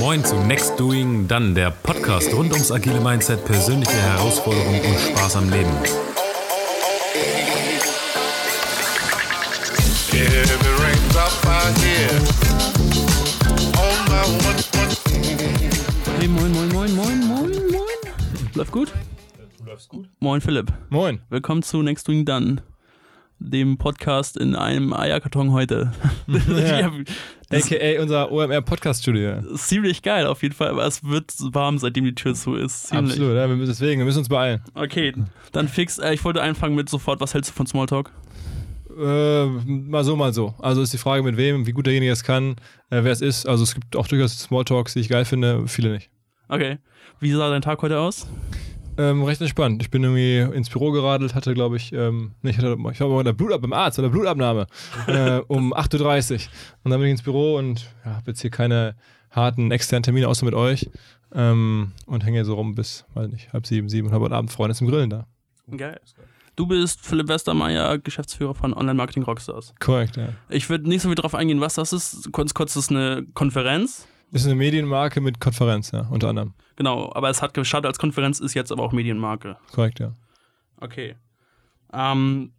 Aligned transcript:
Moin 0.00 0.24
zu 0.24 0.34
Next 0.46 0.78
Doing, 0.80 1.28
dann 1.28 1.54
der 1.54 1.70
Podcast 1.70 2.32
rund 2.32 2.52
ums 2.52 2.72
agile 2.72 3.00
Mindset, 3.00 3.44
persönliche 3.44 3.92
Herausforderungen 3.92 4.80
und 4.80 4.98
Spaß 4.98 5.36
am 5.36 5.50
Leben. 5.50 5.70
Hey, 16.18 16.28
moin, 16.28 16.52
moin, 16.52 16.72
moin, 16.72 16.96
moin, 16.96 17.26
moin, 17.26 17.50
moin. 17.70 17.86
Läuft 18.54 18.72
gut? 18.72 18.92
Du 19.58 19.64
läufst 19.64 19.88
gut. 19.88 20.08
Moin, 20.20 20.40
Philipp. 20.40 20.72
Moin. 20.88 21.20
Willkommen 21.28 21.62
zu 21.62 21.82
Next 21.82 22.08
Doing 22.08 22.24
Done, 22.24 22.62
dem 23.40 23.78
Podcast 23.78 24.36
in 24.36 24.54
einem 24.54 24.92
Eierkarton 24.92 25.52
heute. 25.52 25.92
Ja. 26.48 26.92
das 27.48 27.72
AKA 27.72 28.00
unser 28.02 28.30
OMR 28.30 28.60
Podcast 28.62 29.02
Studio. 29.02 29.40
ziemlich 29.56 30.02
geil 30.02 30.26
auf 30.26 30.42
jeden 30.42 30.54
Fall, 30.54 30.68
aber 30.68 30.86
es 30.86 31.02
wird 31.02 31.32
warm, 31.52 31.78
seitdem 31.78 32.04
die 32.04 32.14
Tür 32.14 32.34
zu 32.34 32.54
ist. 32.54 32.88
Ziemlich. 32.88 33.14
Absolut, 33.14 33.34
ja, 33.36 33.48
wir 33.48 33.56
müssen 33.56 33.70
deswegen, 33.70 33.98
wir 33.98 34.04
müssen 34.04 34.18
uns 34.18 34.28
beeilen. 34.28 34.62
Okay, 34.74 35.14
dann 35.52 35.66
fix. 35.66 35.98
Äh, 35.98 36.14
ich 36.14 36.24
wollte 36.24 36.42
anfangen 36.42 36.76
mit 36.76 36.88
sofort, 36.88 37.20
was 37.20 37.34
hältst 37.34 37.50
du 37.50 37.54
von 37.54 37.66
Smalltalk? 37.66 38.12
Äh, 38.96 39.46
mal 39.46 40.04
so, 40.04 40.14
mal 40.16 40.32
so. 40.32 40.54
Also 40.58 40.82
ist 40.82 40.92
die 40.92 40.98
Frage, 40.98 41.22
mit 41.22 41.36
wem, 41.36 41.66
wie 41.66 41.72
gut 41.72 41.86
derjenige 41.86 42.12
es 42.12 42.22
kann, 42.22 42.56
äh, 42.90 43.02
wer 43.02 43.12
es 43.12 43.20
ist. 43.20 43.46
Also 43.46 43.64
es 43.64 43.74
gibt 43.74 43.96
auch 43.96 44.06
durchaus 44.06 44.38
Smalltalks, 44.38 44.92
die 44.94 45.00
ich 45.00 45.08
geil 45.08 45.24
finde, 45.24 45.66
viele 45.66 45.90
nicht. 45.90 46.10
Okay. 46.48 46.78
Wie 47.18 47.32
sah 47.32 47.50
dein 47.50 47.62
Tag 47.62 47.82
heute 47.82 47.98
aus? 47.98 48.26
Ähm, 48.98 49.22
recht 49.22 49.40
entspannt. 49.40 49.82
Ich 49.82 49.90
bin 49.90 50.02
irgendwie 50.02 50.56
ins 50.56 50.68
Büro 50.68 50.90
geradelt, 50.90 51.34
hatte, 51.34 51.54
glaube 51.54 51.76
ich, 51.76 51.92
ähm, 51.92 52.32
nee, 52.42 52.50
ich, 52.50 52.58
hatte, 52.58 52.76
ich 52.92 53.00
war 53.00 53.08
bei 53.08 53.22
der 53.22 53.32
Blut 53.32 53.60
beim 53.60 53.72
Arzt 53.72 53.98
oder 53.98 54.10
Blutabnahme 54.10 54.66
äh, 55.06 55.40
um 55.48 55.72
8.30 55.72 56.32
Uhr. 56.32 56.38
Und 56.84 56.90
dann 56.90 57.00
bin 57.00 57.08
ich 57.08 57.12
ins 57.12 57.22
Büro 57.22 57.56
und 57.56 57.88
ja, 58.04 58.16
habe 58.16 58.30
jetzt 58.30 58.40
hier 58.40 58.50
keine 58.50 58.96
harten 59.30 59.70
externen 59.70 60.02
Termine 60.02 60.28
außer 60.28 60.44
mit 60.44 60.54
euch. 60.54 60.90
Ähm, 61.32 61.92
und 62.06 62.24
hänge 62.24 62.44
so 62.44 62.54
rum 62.54 62.74
bis, 62.74 63.04
weiß 63.14 63.30
nicht, 63.30 63.52
halb 63.52 63.66
sieben, 63.66 63.88
sieben 63.88 64.08
und 64.08 64.14
habe 64.14 64.24
heute 64.24 64.34
Abend 64.34 64.50
Freunde 64.50 64.74
zum 64.74 64.88
Grillen 64.88 65.10
da. 65.10 65.26
Geil. 65.76 66.00
Du 66.56 66.66
bist 66.66 67.00
Philipp 67.06 67.28
Westermeier, 67.28 67.98
Geschäftsführer 67.98 68.54
von 68.54 68.74
Online 68.74 68.94
Marketing 68.94 69.22
Rockstars. 69.22 69.72
Korrekt, 69.78 70.16
ja. 70.16 70.30
Ich 70.48 70.68
würde 70.68 70.88
nicht 70.88 71.02
so 71.02 71.08
viel 71.08 71.14
drauf 71.14 71.34
eingehen, 71.34 71.60
was 71.60 71.74
das 71.74 71.92
ist. 71.92 72.32
Kurz, 72.32 72.52
kurz, 72.52 72.74
das 72.74 72.84
ist 72.84 72.90
eine 72.90 73.24
Konferenz. 73.32 74.06
Ist 74.32 74.46
eine 74.46 74.54
Medienmarke 74.54 75.20
mit 75.20 75.40
Konferenz, 75.40 75.90
ja, 75.90 76.02
unter 76.10 76.28
anderem. 76.28 76.54
Genau, 76.76 77.12
aber 77.14 77.30
es 77.30 77.42
hat 77.42 77.52
gestartet 77.54 77.88
als 77.88 77.98
Konferenz, 77.98 78.38
ist 78.40 78.54
jetzt 78.54 78.70
aber 78.70 78.82
auch 78.84 78.92
Medienmarke. 78.92 79.56
Korrekt, 79.72 79.98
ja. 80.00 80.14
Okay. 80.80 81.16
Ähm, 81.92 82.52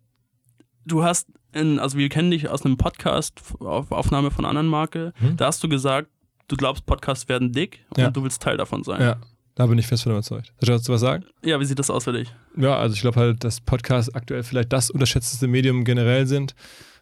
du 0.86 1.04
hast, 1.04 1.28
in, 1.54 1.80
also 1.80 1.98
wir 1.98 2.10
kennen 2.10 2.32
dich 2.32 2.50
aus 2.50 2.66
einem 2.66 2.78
Podcast, 2.78 3.42
auf 3.60 3.92
Aufnahme 3.92 4.32
von 4.32 4.44
einer 4.46 4.50
anderen 4.50 4.68
Marke. 4.68 5.14
Hm? 5.18 5.38
Da 5.38 5.46
hast 5.48 5.64
du 5.64 5.70
gesagt, 5.70 6.10
du 6.50 6.58
glaubst, 6.58 6.86
Podcasts 6.86 7.30
werden 7.30 7.52
dick 7.54 7.80
und 7.92 8.00
Ja. 8.00 8.12
du 8.12 8.24
willst 8.24 8.42
Teil 8.42 8.58
davon 8.58 8.84
sein. 8.84 9.02
Ja, 9.02 9.18
da 9.56 9.66
bin 9.66 9.78
ich 9.78 9.88
fest 9.88 10.04
von 10.04 10.12
überzeugt. 10.12 10.48
Soll 10.60 10.76
ich 10.76 10.82
dazu 10.82 10.92
was 10.92 11.02
sagen? 11.02 11.26
Ja, 11.44 11.60
wie 11.60 11.66
sieht 11.66 11.80
das 11.80 11.90
aus 11.90 12.04
für 12.04 12.14
dich? 12.14 12.34
Ja, 12.58 12.76
also 12.78 12.94
ich 12.96 13.02
glaube 13.02 13.20
halt, 13.20 13.44
dass 13.44 13.62
Podcasts 13.62 14.14
aktuell 14.14 14.44
vielleicht 14.44 14.74
das 14.74 14.90
unterschätzteste 14.90 15.48
Medium 15.48 15.86
generell 15.86 16.28
sind. 16.28 16.54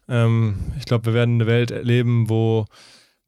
Ähm, 0.08 0.74
ich 0.78 0.86
glaube, 0.86 1.08
wir 1.08 1.14
werden 1.16 1.36
eine 1.36 1.48
Welt 1.48 1.72
erleben, 1.72 2.30
wo 2.30 2.66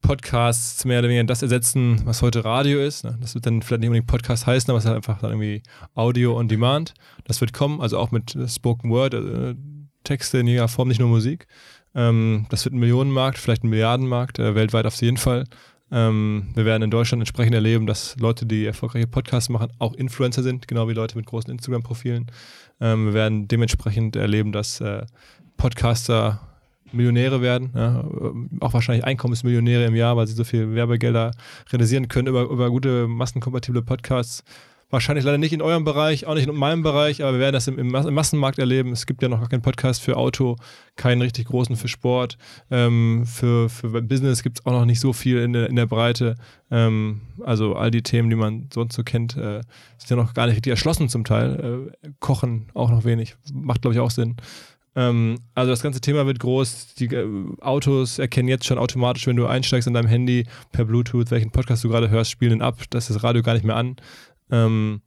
Podcasts 0.01 0.83
mehr 0.85 0.99
oder 0.99 1.09
weniger 1.09 1.23
das 1.25 1.41
ersetzen, 1.41 2.01
was 2.05 2.21
heute 2.21 2.43
Radio 2.43 2.79
ist. 2.79 3.03
Ne? 3.03 3.17
Das 3.21 3.35
wird 3.35 3.45
dann 3.45 3.61
vielleicht 3.61 3.81
nicht 3.81 3.89
unbedingt 3.89 4.07
Podcast 4.07 4.47
heißen, 4.47 4.69
aber 4.69 4.77
es 4.77 4.83
ist 4.83 4.89
halt 4.89 4.97
einfach 4.97 5.19
dann 5.19 5.31
irgendwie 5.31 5.61
Audio 5.93 6.37
on 6.37 6.47
Demand. 6.47 6.93
Das 7.23 7.39
wird 7.39 7.53
kommen, 7.53 7.81
also 7.81 7.97
auch 7.97 8.11
mit 8.11 8.35
Spoken 8.47 8.89
Word, 8.89 9.13
äh, 9.13 9.55
Texte 10.03 10.39
in 10.39 10.47
jeder 10.47 10.67
Form, 10.67 10.87
nicht 10.87 10.99
nur 10.99 11.09
Musik. 11.09 11.47
Ähm, 11.93 12.47
das 12.49 12.65
wird 12.65 12.73
ein 12.73 12.79
Millionenmarkt, 12.79 13.37
vielleicht 13.37 13.63
ein 13.63 13.69
Milliardenmarkt, 13.69 14.39
äh, 14.39 14.55
weltweit 14.55 14.85
auf 14.85 14.95
jeden 15.01 15.17
Fall. 15.17 15.45
Ähm, 15.91 16.47
wir 16.55 16.65
werden 16.65 16.83
in 16.83 16.91
Deutschland 16.91 17.21
entsprechend 17.21 17.53
erleben, 17.53 17.85
dass 17.85 18.15
Leute, 18.17 18.45
die 18.45 18.65
erfolgreiche 18.65 19.07
Podcasts 19.07 19.49
machen, 19.49 19.71
auch 19.77 19.93
Influencer 19.93 20.41
sind, 20.41 20.67
genau 20.67 20.87
wie 20.87 20.93
Leute 20.93 21.17
mit 21.17 21.25
großen 21.25 21.51
Instagram-Profilen. 21.51 22.27
Ähm, 22.79 23.07
wir 23.07 23.13
werden 23.13 23.47
dementsprechend 23.47 24.15
erleben, 24.15 24.53
dass 24.53 24.79
äh, 24.79 25.05
Podcaster 25.57 26.50
Millionäre 26.93 27.41
werden, 27.41 27.71
ja, 27.75 28.03
auch 28.59 28.73
wahrscheinlich 28.73 29.05
Einkommensmillionäre 29.05 29.85
im 29.85 29.95
Jahr, 29.95 30.17
weil 30.17 30.27
sie 30.27 30.33
so 30.33 30.43
viel 30.43 30.73
Werbegelder 30.75 31.31
realisieren 31.71 32.07
können 32.07 32.27
über, 32.27 32.43
über 32.43 32.69
gute 32.69 33.07
massenkompatible 33.07 33.81
Podcasts. 33.81 34.43
Wahrscheinlich 34.91 35.23
leider 35.23 35.37
nicht 35.37 35.53
in 35.53 35.61
eurem 35.61 35.85
Bereich, 35.85 36.27
auch 36.27 36.35
nicht 36.35 36.49
in 36.49 36.55
meinem 36.55 36.83
Bereich, 36.83 37.23
aber 37.23 37.33
wir 37.33 37.39
werden 37.39 37.53
das 37.53 37.69
im, 37.69 37.79
im 37.79 37.95
im 37.95 38.13
Massenmarkt 38.13 38.59
erleben. 38.59 38.91
Es 38.91 39.05
gibt 39.05 39.21
ja 39.21 39.29
noch 39.29 39.39
gar 39.39 39.47
keinen 39.47 39.61
Podcast 39.61 40.01
für 40.03 40.17
Auto, 40.17 40.57
keinen 40.97 41.21
richtig 41.21 41.47
großen 41.47 41.77
für 41.77 41.87
Sport. 41.87 42.37
Ähm, 42.69 43.23
für, 43.25 43.69
für 43.69 44.01
Business 44.01 44.43
gibt 44.43 44.59
es 44.59 44.65
auch 44.65 44.73
noch 44.73 44.83
nicht 44.83 44.99
so 44.99 45.13
viel 45.13 45.37
in 45.37 45.53
der, 45.53 45.69
in 45.69 45.77
der 45.77 45.85
Breite. 45.85 46.35
Ähm, 46.71 47.21
also 47.41 47.75
all 47.75 47.89
die 47.89 48.01
Themen, 48.01 48.29
die 48.29 48.35
man 48.35 48.67
sonst 48.73 48.95
so 48.95 49.03
kennt, 49.03 49.37
äh, 49.37 49.61
sind 49.97 50.09
ja 50.09 50.17
noch 50.17 50.33
gar 50.33 50.47
nicht 50.47 50.57
richtig 50.57 50.71
erschlossen 50.71 51.07
zum 51.07 51.23
Teil. 51.23 51.91
Äh, 52.03 52.09
Kochen 52.19 52.65
auch 52.73 52.91
noch 52.91 53.05
wenig. 53.05 53.35
Macht, 53.53 53.83
glaube 53.83 53.93
ich, 53.93 54.01
auch 54.01 54.11
Sinn. 54.11 54.35
Ähm, 54.95 55.39
also 55.55 55.71
das 55.71 55.81
ganze 55.81 56.01
Thema 56.01 56.25
wird 56.25 56.39
groß. 56.39 56.95
Die 56.95 57.05
äh, 57.05 57.27
Autos 57.61 58.19
erkennen 58.19 58.49
jetzt 58.49 58.65
schon 58.65 58.77
automatisch, 58.77 59.27
wenn 59.27 59.35
du 59.35 59.47
einsteigst 59.47 59.87
in 59.87 59.93
deinem 59.93 60.07
Handy 60.07 60.45
per 60.71 60.85
Bluetooth, 60.85 61.31
welchen 61.31 61.51
Podcast 61.51 61.83
du 61.83 61.89
gerade 61.89 62.09
hörst, 62.09 62.31
spielen 62.31 62.51
den 62.51 62.61
ab. 62.61 62.79
Das 62.89 63.09
ist 63.09 63.15
das 63.15 63.23
Radio 63.23 63.41
gar 63.41 63.53
nicht 63.53 63.65
mehr 63.65 63.77
an. 63.77 63.95
Ähm, 64.51 65.01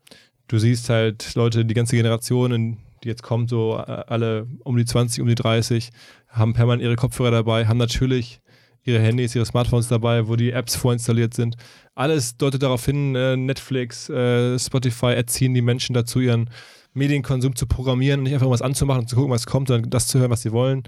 du 0.49 0.59
siehst 0.59 0.89
halt 0.89 1.35
Leute, 1.35 1.65
die 1.65 1.75
ganze 1.75 1.97
Generation, 1.97 2.79
die 3.03 3.09
jetzt 3.09 3.23
kommt, 3.23 3.51
so 3.51 3.77
äh, 3.77 4.05
alle 4.07 4.47
um 4.65 4.77
die 4.77 4.85
20, 4.85 5.21
um 5.21 5.29
die 5.29 5.35
30, 5.35 5.91
haben 6.29 6.55
permanent 6.55 6.83
ihre 6.83 6.97
Kopfhörer 6.97 7.31
dabei, 7.31 7.67
haben 7.67 7.79
natürlich 7.79 8.41
ihre 8.85 9.01
Handys, 9.01 9.35
ihre 9.35 9.47
Smartphones 9.47 9.89
dabei, 9.89 10.29
wo 10.29 10.37
die 10.37 10.51
Apps 10.51 10.77
vorinstalliert 10.77 11.35
sind. 11.35 11.57
Alles 11.95 12.37
deutet 12.37 12.63
darauf 12.63 12.85
hin, 12.85 13.15
äh, 13.15 13.37
Netflix, 13.37 14.09
äh, 14.11 14.59
Spotify 14.59 15.15
erziehen 15.15 15.55
die 15.55 15.63
Menschen 15.63 15.95
dazu, 15.95 16.21
ihren 16.21 16.51
Medienkonsum 16.95 17.55
zu 17.55 17.67
programmieren 17.67 18.21
und 18.21 18.25
nicht 18.25 18.35
einfach 18.35 18.51
was 18.51 18.63
anzumachen 18.63 19.03
und 19.03 19.09
zu 19.09 19.17
gucken, 19.17 19.31
was 19.31 19.47
kommt, 19.47 19.69
sondern 19.69 19.91
das 19.91 20.07
zu 20.07 20.19
hören, 20.19 20.31
was 20.31 20.43
sie 20.43 20.53
wollen. 20.53 20.85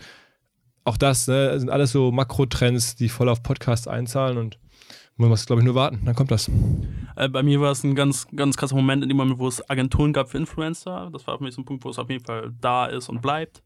Auch 0.84 0.96
das 0.96 1.26
ne, 1.26 1.58
sind 1.58 1.68
alles 1.68 1.92
so 1.92 2.12
Makrotrends, 2.12 2.94
die 2.94 3.08
voll 3.08 3.28
auf 3.28 3.42
Podcasts 3.42 3.88
einzahlen 3.88 4.38
und 4.38 4.58
man 5.16 5.30
muss, 5.30 5.46
glaube 5.46 5.62
ich, 5.62 5.66
nur 5.66 5.74
warten, 5.74 6.02
dann 6.04 6.14
kommt 6.14 6.30
das. 6.30 6.50
Äh, 7.16 7.28
bei 7.28 7.42
mir 7.42 7.60
war 7.60 7.72
es 7.72 7.82
ein 7.82 7.94
ganz, 7.94 8.26
ganz 8.36 8.56
krasser 8.56 8.76
Moment 8.76 9.02
in 9.02 9.08
dem 9.08 9.16
Moment, 9.16 9.38
wo 9.38 9.48
es 9.48 9.68
Agenturen 9.68 10.12
gab 10.12 10.28
für 10.28 10.36
Influencer. 10.36 11.08
Das 11.10 11.26
war 11.26 11.38
für 11.38 11.44
mich 11.44 11.54
so 11.54 11.62
ein 11.62 11.64
Punkt, 11.64 11.84
wo 11.84 11.90
es 11.90 11.98
auf 11.98 12.10
jeden 12.10 12.24
Fall 12.24 12.52
da 12.60 12.86
ist 12.86 13.08
und 13.08 13.22
bleibt. 13.22 13.62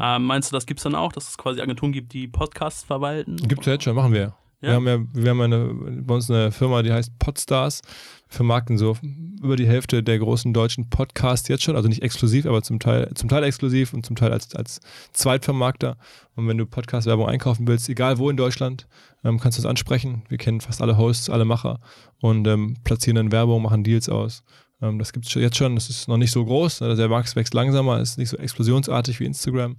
Ähm, 0.00 0.24
meinst 0.24 0.50
du, 0.50 0.56
das 0.56 0.66
gibt 0.66 0.80
es 0.80 0.84
dann 0.84 0.94
auch, 0.94 1.12
dass 1.12 1.28
es 1.28 1.38
quasi 1.38 1.60
Agenturen 1.60 1.92
gibt, 1.92 2.12
die 2.14 2.26
Podcasts 2.26 2.82
verwalten? 2.82 3.36
Gibt 3.36 3.60
es 3.60 3.66
ja 3.66 3.74
jetzt 3.74 3.84
schon, 3.84 3.94
machen 3.94 4.12
wir. 4.12 4.34
Ja? 4.64 4.70
Wir 4.70 4.74
haben 4.74 4.86
ja, 4.86 4.98
wir 5.12 5.30
haben 5.30 5.40
eine, 5.40 6.02
bei 6.02 6.14
uns 6.14 6.30
eine 6.30 6.50
Firma, 6.50 6.82
die 6.82 6.92
heißt 6.92 7.18
Podstars. 7.18 7.82
Wir 8.28 8.36
vermarkten 8.36 8.78
so 8.78 8.96
über 9.42 9.56
die 9.56 9.66
Hälfte 9.66 10.02
der 10.02 10.18
großen 10.18 10.54
deutschen 10.54 10.88
Podcasts 10.88 11.48
jetzt 11.48 11.62
schon, 11.62 11.76
also 11.76 11.88
nicht 11.88 12.02
exklusiv, 12.02 12.46
aber 12.46 12.62
zum 12.62 12.80
Teil, 12.80 13.10
zum 13.14 13.28
Teil 13.28 13.44
exklusiv 13.44 13.92
und 13.92 14.06
zum 14.06 14.16
Teil 14.16 14.32
als, 14.32 14.54
als 14.54 14.80
Zweitvermarkter. 15.12 15.98
Und 16.34 16.48
wenn 16.48 16.56
du 16.56 16.66
Podcast-Werbung 16.66 17.28
einkaufen 17.28 17.68
willst, 17.68 17.88
egal 17.88 18.18
wo 18.18 18.30
in 18.30 18.36
Deutschland, 18.36 18.88
ähm, 19.22 19.38
kannst 19.38 19.58
du 19.58 19.62
uns 19.62 19.68
ansprechen. 19.68 20.22
Wir 20.28 20.38
kennen 20.38 20.60
fast 20.60 20.80
alle 20.80 20.96
Hosts, 20.96 21.28
alle 21.28 21.44
Macher 21.44 21.78
und 22.20 22.46
ähm, 22.46 22.76
platzieren 22.84 23.16
dann 23.16 23.32
Werbung, 23.32 23.62
machen 23.62 23.84
Deals 23.84 24.08
aus. 24.08 24.42
Ähm, 24.80 24.98
das 24.98 25.12
gibt 25.12 25.26
es 25.26 25.34
jetzt 25.34 25.56
schon, 25.56 25.74
das 25.74 25.90
ist 25.90 26.08
noch 26.08 26.16
nicht 26.16 26.32
so 26.32 26.44
groß, 26.44 26.80
ne? 26.80 26.94
der 26.94 27.08
Markt 27.08 27.36
wächst 27.36 27.54
langsamer, 27.54 28.00
ist 28.00 28.18
nicht 28.18 28.30
so 28.30 28.36
explosionsartig 28.36 29.20
wie 29.20 29.26
Instagram, 29.26 29.76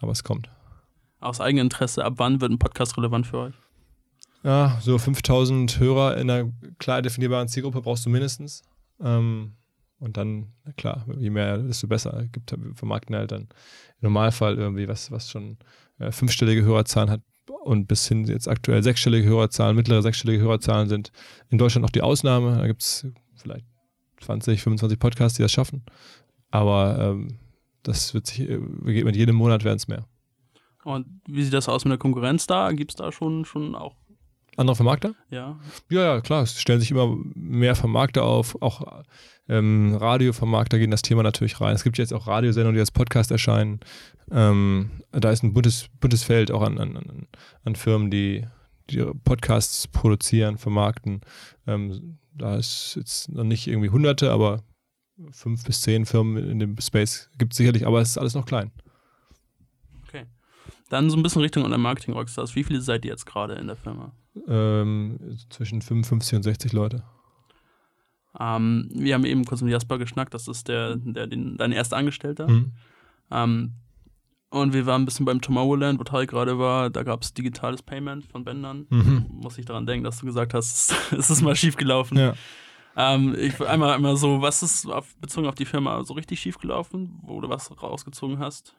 aber 0.00 0.12
es 0.12 0.24
kommt. 0.24 0.50
Aus 1.20 1.40
eigenem 1.40 1.66
Interesse, 1.66 2.04
ab 2.04 2.14
wann 2.16 2.40
wird 2.40 2.52
ein 2.52 2.58
Podcast 2.58 2.96
relevant 2.98 3.26
für 3.26 3.38
euch? 3.38 3.54
Ja, 4.44 4.78
so 4.82 4.98
5000 4.98 5.80
Hörer 5.80 6.18
in 6.18 6.30
einer 6.30 6.52
klar 6.78 7.00
definierbaren 7.00 7.48
Zielgruppe 7.48 7.80
brauchst 7.80 8.04
du 8.04 8.10
mindestens. 8.10 8.62
Ähm, 9.00 9.54
und 9.98 10.18
dann, 10.18 10.52
klar, 10.76 11.06
je 11.18 11.30
mehr, 11.30 11.56
desto 11.58 11.88
besser. 11.88 12.26
Gibt, 12.30 12.54
vermarkten 12.74 13.16
halt 13.16 13.32
dann 13.32 13.42
im 13.42 13.48
Normalfall 14.02 14.58
irgendwie 14.58 14.86
was, 14.86 15.10
was 15.10 15.30
schon 15.30 15.56
äh, 15.98 16.12
fünfstellige 16.12 16.62
Hörerzahlen 16.62 17.08
hat 17.10 17.22
und 17.62 17.86
bis 17.86 18.06
hin 18.06 18.26
jetzt 18.26 18.46
aktuell 18.46 18.82
sechsstellige 18.82 19.26
Hörerzahlen, 19.26 19.74
mittlere 19.74 20.02
sechsstellige 20.02 20.42
Hörerzahlen 20.42 20.88
sind 20.88 21.10
in 21.48 21.56
Deutschland 21.56 21.82
noch 21.82 21.90
die 21.90 22.02
Ausnahme. 22.02 22.58
Da 22.58 22.66
gibt 22.66 22.82
es 22.82 23.06
vielleicht 23.36 23.64
20, 24.20 24.62
25 24.62 24.98
Podcasts, 24.98 25.36
die 25.36 25.42
das 25.42 25.52
schaffen. 25.52 25.84
Aber 26.50 26.98
ähm, 26.98 27.38
das 27.82 28.12
wird 28.12 28.26
sich, 28.26 28.48
äh, 28.48 28.58
mit 28.58 29.16
jedem 29.16 29.36
Monat 29.36 29.64
werden 29.64 29.76
es 29.76 29.88
mehr. 29.88 30.06
Und 30.84 31.06
wie 31.26 31.42
sieht 31.42 31.54
das 31.54 31.68
aus 31.68 31.84
mit 31.84 31.92
der 31.92 31.98
Konkurrenz 31.98 32.46
da? 32.46 32.70
Gibt 32.72 32.90
es 32.90 32.96
da 32.96 33.10
schon, 33.10 33.46
schon 33.46 33.74
auch, 33.74 33.96
Andere 34.56 34.76
Vermarkter? 34.76 35.14
ja? 35.30 35.58
Ja, 35.90 36.02
ja, 36.02 36.20
klar, 36.20 36.42
es 36.42 36.60
stellen 36.60 36.80
sich 36.80 36.90
immer 36.90 37.16
mehr 37.34 37.74
Vermarkter 37.74 38.24
auf, 38.24 38.60
auch 38.62 39.02
ähm, 39.48 39.96
Radiovermarkter 40.00 40.78
gehen 40.78 40.90
das 40.90 41.02
Thema 41.02 41.22
natürlich 41.22 41.60
rein. 41.60 41.74
Es 41.74 41.84
gibt 41.84 41.98
jetzt 41.98 42.14
auch 42.14 42.26
Radiosendungen, 42.26 42.74
die 42.74 42.80
als 42.80 42.90
Podcast 42.90 43.30
erscheinen. 43.30 43.80
Ähm, 44.30 44.90
da 45.12 45.30
ist 45.30 45.42
ein 45.42 45.52
buntes, 45.52 45.88
buntes 46.00 46.24
Feld 46.24 46.50
auch 46.50 46.62
an, 46.62 46.78
an, 46.78 47.26
an, 47.64 47.76
Firmen, 47.76 48.10
die, 48.10 48.46
die 48.90 49.04
Podcasts 49.24 49.86
produzieren, 49.88 50.56
vermarkten. 50.56 51.20
Ähm, 51.66 52.18
da 52.32 52.56
ist 52.56 52.94
jetzt 52.96 53.30
noch 53.30 53.44
nicht 53.44 53.66
irgendwie 53.66 53.90
hunderte, 53.90 54.30
aber 54.30 54.62
fünf 55.30 55.64
bis 55.64 55.82
zehn 55.82 56.06
Firmen 56.06 56.50
in 56.50 56.58
dem 56.58 56.80
Space 56.80 57.30
gibt 57.38 57.52
es 57.52 57.58
sicherlich, 57.58 57.86
aber 57.86 58.00
es 58.00 58.10
ist 58.10 58.18
alles 58.18 58.34
noch 58.34 58.46
klein. 58.46 58.72
Dann 60.88 61.10
so 61.10 61.16
ein 61.16 61.22
bisschen 61.22 61.42
Richtung 61.42 61.64
Online-Marketing-Rockstars. 61.64 62.54
Wie 62.54 62.64
viele 62.64 62.80
seid 62.80 63.04
ihr 63.04 63.10
jetzt 63.10 63.26
gerade 63.26 63.54
in 63.54 63.66
der 63.66 63.76
Firma? 63.76 64.12
Ähm, 64.46 65.18
zwischen 65.48 65.80
55 65.80 66.36
und 66.36 66.42
60 66.42 66.72
Leute. 66.72 67.04
Ähm, 68.38 68.88
wir 68.92 69.14
haben 69.14 69.24
eben 69.24 69.44
kurz 69.44 69.62
mit 69.62 69.70
Jasper 69.70 69.98
geschnackt, 69.98 70.34
das 70.34 70.48
ist 70.48 70.68
der, 70.68 70.96
der 70.96 71.26
den, 71.26 71.56
dein 71.56 71.72
erster 71.72 71.96
Angestellter. 71.96 72.48
Mhm. 72.48 72.72
Ähm, 73.30 73.72
und 74.50 74.72
wir 74.72 74.86
waren 74.86 75.02
ein 75.02 75.04
bisschen 75.04 75.26
beim 75.26 75.40
Tomorrowland, 75.40 75.98
wo 75.98 76.04
Tarek 76.04 76.30
gerade 76.30 76.58
war. 76.58 76.88
Da 76.88 77.02
gab 77.02 77.22
es 77.22 77.34
digitales 77.34 77.82
Payment 77.82 78.24
von 78.24 78.44
Bändern. 78.44 78.86
Mhm. 78.88 79.26
Muss 79.28 79.58
ich 79.58 79.66
daran 79.66 79.84
denken, 79.86 80.04
dass 80.04 80.20
du 80.20 80.26
gesagt 80.26 80.54
hast, 80.54 80.94
es 81.12 81.30
ist 81.30 81.42
mal 81.42 81.56
schief 81.56 81.76
gelaufen. 81.76 82.16
Ja. 82.18 82.34
Ähm, 82.96 83.34
ich 83.36 83.60
einmal, 83.60 83.92
einmal 83.92 84.16
so, 84.16 84.40
was 84.42 84.62
ist 84.62 84.86
auf, 84.86 85.16
bezogen 85.16 85.48
auf 85.48 85.56
die 85.56 85.64
Firma 85.64 86.04
so 86.04 86.14
richtig 86.14 86.38
schief 86.38 86.58
gelaufen, 86.58 87.18
wo 87.22 87.40
du 87.40 87.48
was 87.48 87.70
rausgezogen 87.82 88.38
hast? 88.38 88.76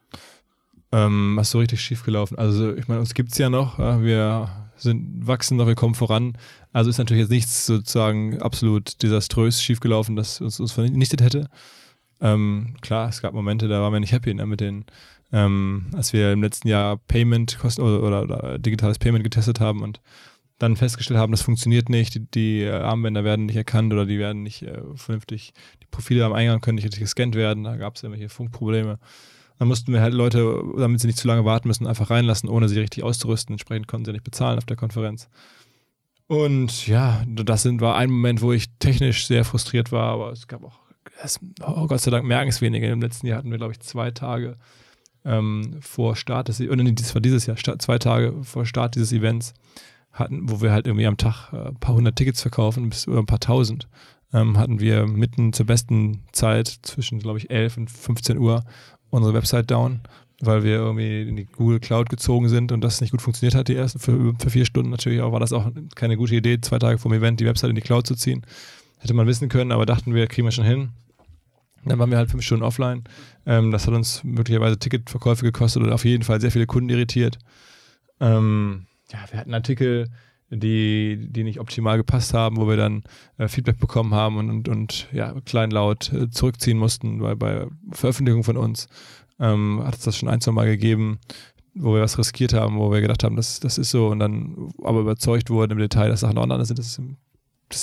Ähm, 0.96 1.36
was 1.36 1.52
so 1.52 1.60
richtig 1.60 1.82
schief 1.82 2.04
gelaufen? 2.04 2.38
Also, 2.38 2.74
ich 2.74 2.88
meine, 2.88 3.02
uns 3.02 3.14
gibt 3.14 3.34
es 3.34 3.38
ja 3.38 3.50
noch. 3.50 3.80
ja, 3.80 4.02
Wir 4.02 4.50
sind, 4.78 5.28
wachsen 5.28 5.58
noch, 5.58 5.68
wir 5.68 5.76
kommen 5.76 5.96
voran. 5.96 6.38
Also 6.72 6.90
ist 6.90 6.98
natürlich 6.98 7.22
jetzt 7.24 7.32
nichts 7.32 7.66
sozusagen 7.66 8.42
absolut 8.42 9.02
desaströs 9.04 9.62
schiefgelaufen, 9.62 10.16
das 10.16 10.40
uns, 10.40 10.60
uns 10.60 10.72
vernichtet 10.72 11.22
hätte. 11.22 11.50
Ähm, 12.22 12.76
klar, 12.82 13.10
es 13.10 13.22
gab 13.22 13.34
Momente, 13.34 13.68
da 13.68 13.82
waren 13.82 13.92
wir 13.92 14.00
nicht 14.00 14.14
happy 14.14 14.34
ne, 14.34 14.46
mit 14.46 14.62
den, 14.62 14.86
ähm, 15.34 15.88
als 15.94 16.14
wir 16.14 16.32
im 16.32 16.42
letzten 16.42 16.70
Jahr 16.70 16.98
Payment 16.98 17.60
kosten 17.60 17.82
oder, 17.82 18.02
oder, 18.02 18.24
oder 18.24 18.60
digitales 18.60 19.00
Payment 19.00 19.24
getestet 19.24 19.60
haben 19.60 19.82
und 19.82 20.00
dann 20.60 20.78
festgestellt 20.78 21.20
haben, 21.20 21.32
das 21.32 21.42
funktioniert 21.42 21.90
nicht, 21.90 22.16
die, 22.16 22.32
die 22.32 22.62
äh, 22.62 22.72
Armbänder 22.72 23.26
werden 23.26 23.48
nicht 23.48 23.58
erkannt 23.58 23.92
oder 23.92 24.06
die 24.06 24.18
werden 24.20 24.44
nicht 24.44 24.64
äh, 24.64 24.82
vernünftig, 24.96 25.54
die 25.84 25.88
Profile 25.88 26.24
am 26.24 26.32
Eingang 26.32 26.62
können 26.62 26.76
nicht 26.76 26.86
richtig 26.86 27.02
gescannt 27.02 27.36
werden, 27.36 27.66
da 27.66 27.76
gab 27.76 27.96
es 27.96 28.04
irgendwelche 28.04 28.30
Funkprobleme. 28.30 28.98
Dann 29.58 29.68
mussten 29.68 29.94
wir 29.94 30.02
halt 30.02 30.14
Leute, 30.14 30.62
damit 30.78 31.00
sie 31.00 31.08
nicht 31.08 31.20
zu 31.20 31.28
lange 31.28 31.46
warten 31.46 31.68
müssen, 31.68 31.88
einfach 31.88 32.10
reinlassen, 32.10 32.50
ohne 32.50 32.68
sie 32.68 32.80
richtig 32.80 33.04
auszurüsten. 33.04 33.54
Entsprechend 33.54 33.88
konnten 33.88 34.06
sie 34.06 34.12
nicht 34.12 34.24
bezahlen 34.24 34.58
auf 34.58 34.66
der 34.66 34.76
Konferenz. 34.76 35.30
Und 36.28 36.88
ja, 36.88 37.24
das 37.28 37.64
sind, 37.64 37.82
war 37.82 37.96
ein 37.96 38.10
Moment, 38.10 38.42
wo 38.42 38.52
ich 38.52 38.68
technisch 38.80 39.28
sehr 39.28 39.46
frustriert 39.46 39.92
war, 39.92 40.12
aber 40.12 40.32
es 40.32 40.48
gab 40.48 40.64
auch, 40.64 40.80
es, 41.22 41.40
oh 41.64 41.88
Gott 41.88 42.02
sei 42.02 42.12
Dank 42.12 42.26
merken 42.26 42.50
es 42.50 42.62
wenige. 42.62 42.88
Im 42.88 43.02
letzten 43.02 43.28
Jahr 43.28 43.38
hatten 43.38 43.52
wir, 43.52 43.58
glaube 43.58 43.74
ich, 43.74 43.80
zwei 43.80 44.12
Tage 44.12 44.58
ähm, 45.24 45.78
vor 45.82 46.16
Start 46.16 46.48
des, 46.48 46.62
oder 46.62 46.84
nee, 46.84 46.92
das 46.94 47.14
war 47.14 47.22
dieses 47.22 47.46
Jahr, 47.46 47.58
zwei 47.58 48.00
Tage 48.00 48.34
vor 48.44 48.66
Start 48.66 48.96
dieses 48.96 49.12
Events, 49.12 49.54
hatten, 50.12 50.50
wo 50.50 50.62
wir 50.62 50.72
halt 50.72 50.88
irgendwie 50.88 51.06
am 51.06 51.18
Tag 51.18 51.54
äh, 51.54 51.68
ein 51.68 51.80
paar 51.80 51.96
hundert 51.96 52.16
Tickets 52.16 52.42
verkaufen, 52.42 52.90
bis 52.90 53.08
oder 53.08 53.20
ein 53.20 53.26
paar 53.26 53.40
tausend, 53.40 53.88
ähm, 54.34 54.58
hatten 54.58 54.80
wir 54.80 55.06
mitten 55.06 55.54
zur 55.54 55.66
besten 55.66 56.24
Zeit 56.32 56.68
zwischen, 56.68 57.20
glaube 57.20 57.38
ich, 57.38 57.50
11 57.50 57.78
und 57.78 57.92
15 57.92 58.38
Uhr 58.38 58.64
unsere 59.16 59.34
Website 59.34 59.72
down, 59.72 60.02
weil 60.42 60.64
wir 60.64 60.76
irgendwie 60.76 61.24
in 61.24 61.36
die 61.36 61.46
Google 61.46 61.80
Cloud 61.80 62.10
gezogen 62.10 62.50
sind 62.50 62.72
und 62.72 62.82
das 62.82 63.02
nicht 63.02 63.12
gut 63.12 63.22
funktioniert 63.22 63.56
hat, 63.56 63.68
die 63.68 63.76
ersten 63.76 64.00
für, 64.00 64.34
für 64.38 64.50
vier 64.50 64.66
Stunden 64.66 64.92
natürlich 64.92 65.22
auch, 65.22 65.32
war 65.32 65.40
das 65.40 65.54
auch 65.54 65.70
keine 65.96 66.18
gute 66.18 66.36
Idee, 66.36 66.60
zwei 66.62 66.80
Tage 66.80 66.98
vor 66.98 67.12
dem 67.12 67.20
Event 67.20 67.40
die 67.40 67.46
Website 67.46 67.70
in 67.70 67.76
die 67.76 67.82
Cloud 67.82 68.06
zu 68.06 68.16
ziehen. 68.16 68.46
Hätte 69.00 69.14
man 69.14 69.28
wissen 69.28 69.50
können, 69.50 69.72
aber 69.72 69.86
dachten 69.86 70.14
wir, 70.14 70.28
kriegen 70.28 70.48
wir 70.48 70.52
schon 70.52 70.66
hin. 70.66 70.90
Dann 71.86 72.00
waren 72.00 72.10
wir 72.10 72.18
halt 72.18 72.32
fünf 72.32 72.44
Stunden 72.44 72.64
offline. 72.64 73.04
Ähm, 73.46 73.72
das 73.72 73.86
hat 73.86 73.94
uns 73.94 74.24
möglicherweise 74.24 74.80
Ticketverkäufe 74.80 75.46
gekostet 75.46 75.84
und 75.84 75.92
auf 75.92 76.04
jeden 76.04 76.24
Fall 76.24 76.42
sehr 76.42 76.52
viele 76.52 76.66
Kunden 76.66 76.90
irritiert. 76.90 77.38
Ähm, 78.20 78.88
ja, 79.12 79.20
wir 79.30 79.40
hatten 79.40 79.54
Artikel, 79.54 80.10
die, 80.50 81.28
die 81.30 81.44
nicht 81.44 81.60
optimal 81.60 81.98
gepasst 81.98 82.34
haben, 82.34 82.58
wo 82.58 82.68
wir 82.68 82.78
dann 82.78 83.04
äh, 83.38 83.48
Feedback 83.48 83.80
bekommen 83.80 84.14
haben 84.14 84.38
und, 84.38 84.50
und, 84.50 84.70
und 84.70 85.08
ja, 85.12 85.34
kleinlaut 85.46 86.14
äh, 86.14 86.30
zurückziehen 86.30 86.78
mussten 86.78 87.20
bei, 87.20 87.36
bei 87.36 87.68
Veröffentlichung 87.92 88.44
von 88.44 88.58
uns. 88.58 88.88
Ähm, 89.40 89.82
hat 89.84 89.96
es 89.96 90.02
das 90.02 90.18
schon 90.18 90.30
ein, 90.30 90.42
zwei 90.42 90.52
Mal 90.52 90.68
gegeben, 90.68 91.20
wo 91.74 91.94
wir 91.94 92.02
was 92.02 92.18
riskiert 92.18 92.54
haben, 92.54 92.78
wo 92.78 92.92
wir 92.92 93.02
gedacht 93.02 93.24
haben, 93.24 93.36
das, 93.36 93.60
das 93.60 93.78
ist 93.78 93.92
so 93.92 94.08
und 94.08 94.20
dann 94.20 94.70
aber 94.84 95.02
überzeugt 95.02 95.50
wurden 95.50 95.74
im 95.74 95.78
Detail, 95.80 96.10
dass 96.10 96.22
Sachen 96.22 96.38
anders 96.38 96.68
sind. 96.68 96.80
Das 96.80 96.88
ist 96.88 97.00
im, 97.00 97.18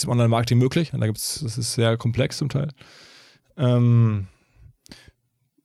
im 0.02 0.08
Online-Marketing 0.08 0.58
möglich 0.58 0.94
und 0.94 1.00
da 1.00 1.06
gibt's, 1.06 1.40
das 1.42 1.58
ist 1.58 1.74
sehr 1.74 1.96
komplex 1.96 2.38
zum 2.38 2.48
Teil. 2.48 2.68
Ähm, 3.56 4.28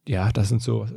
ja, 0.07 0.31
das 0.31 0.49
sind 0.49 0.61
so 0.61 0.87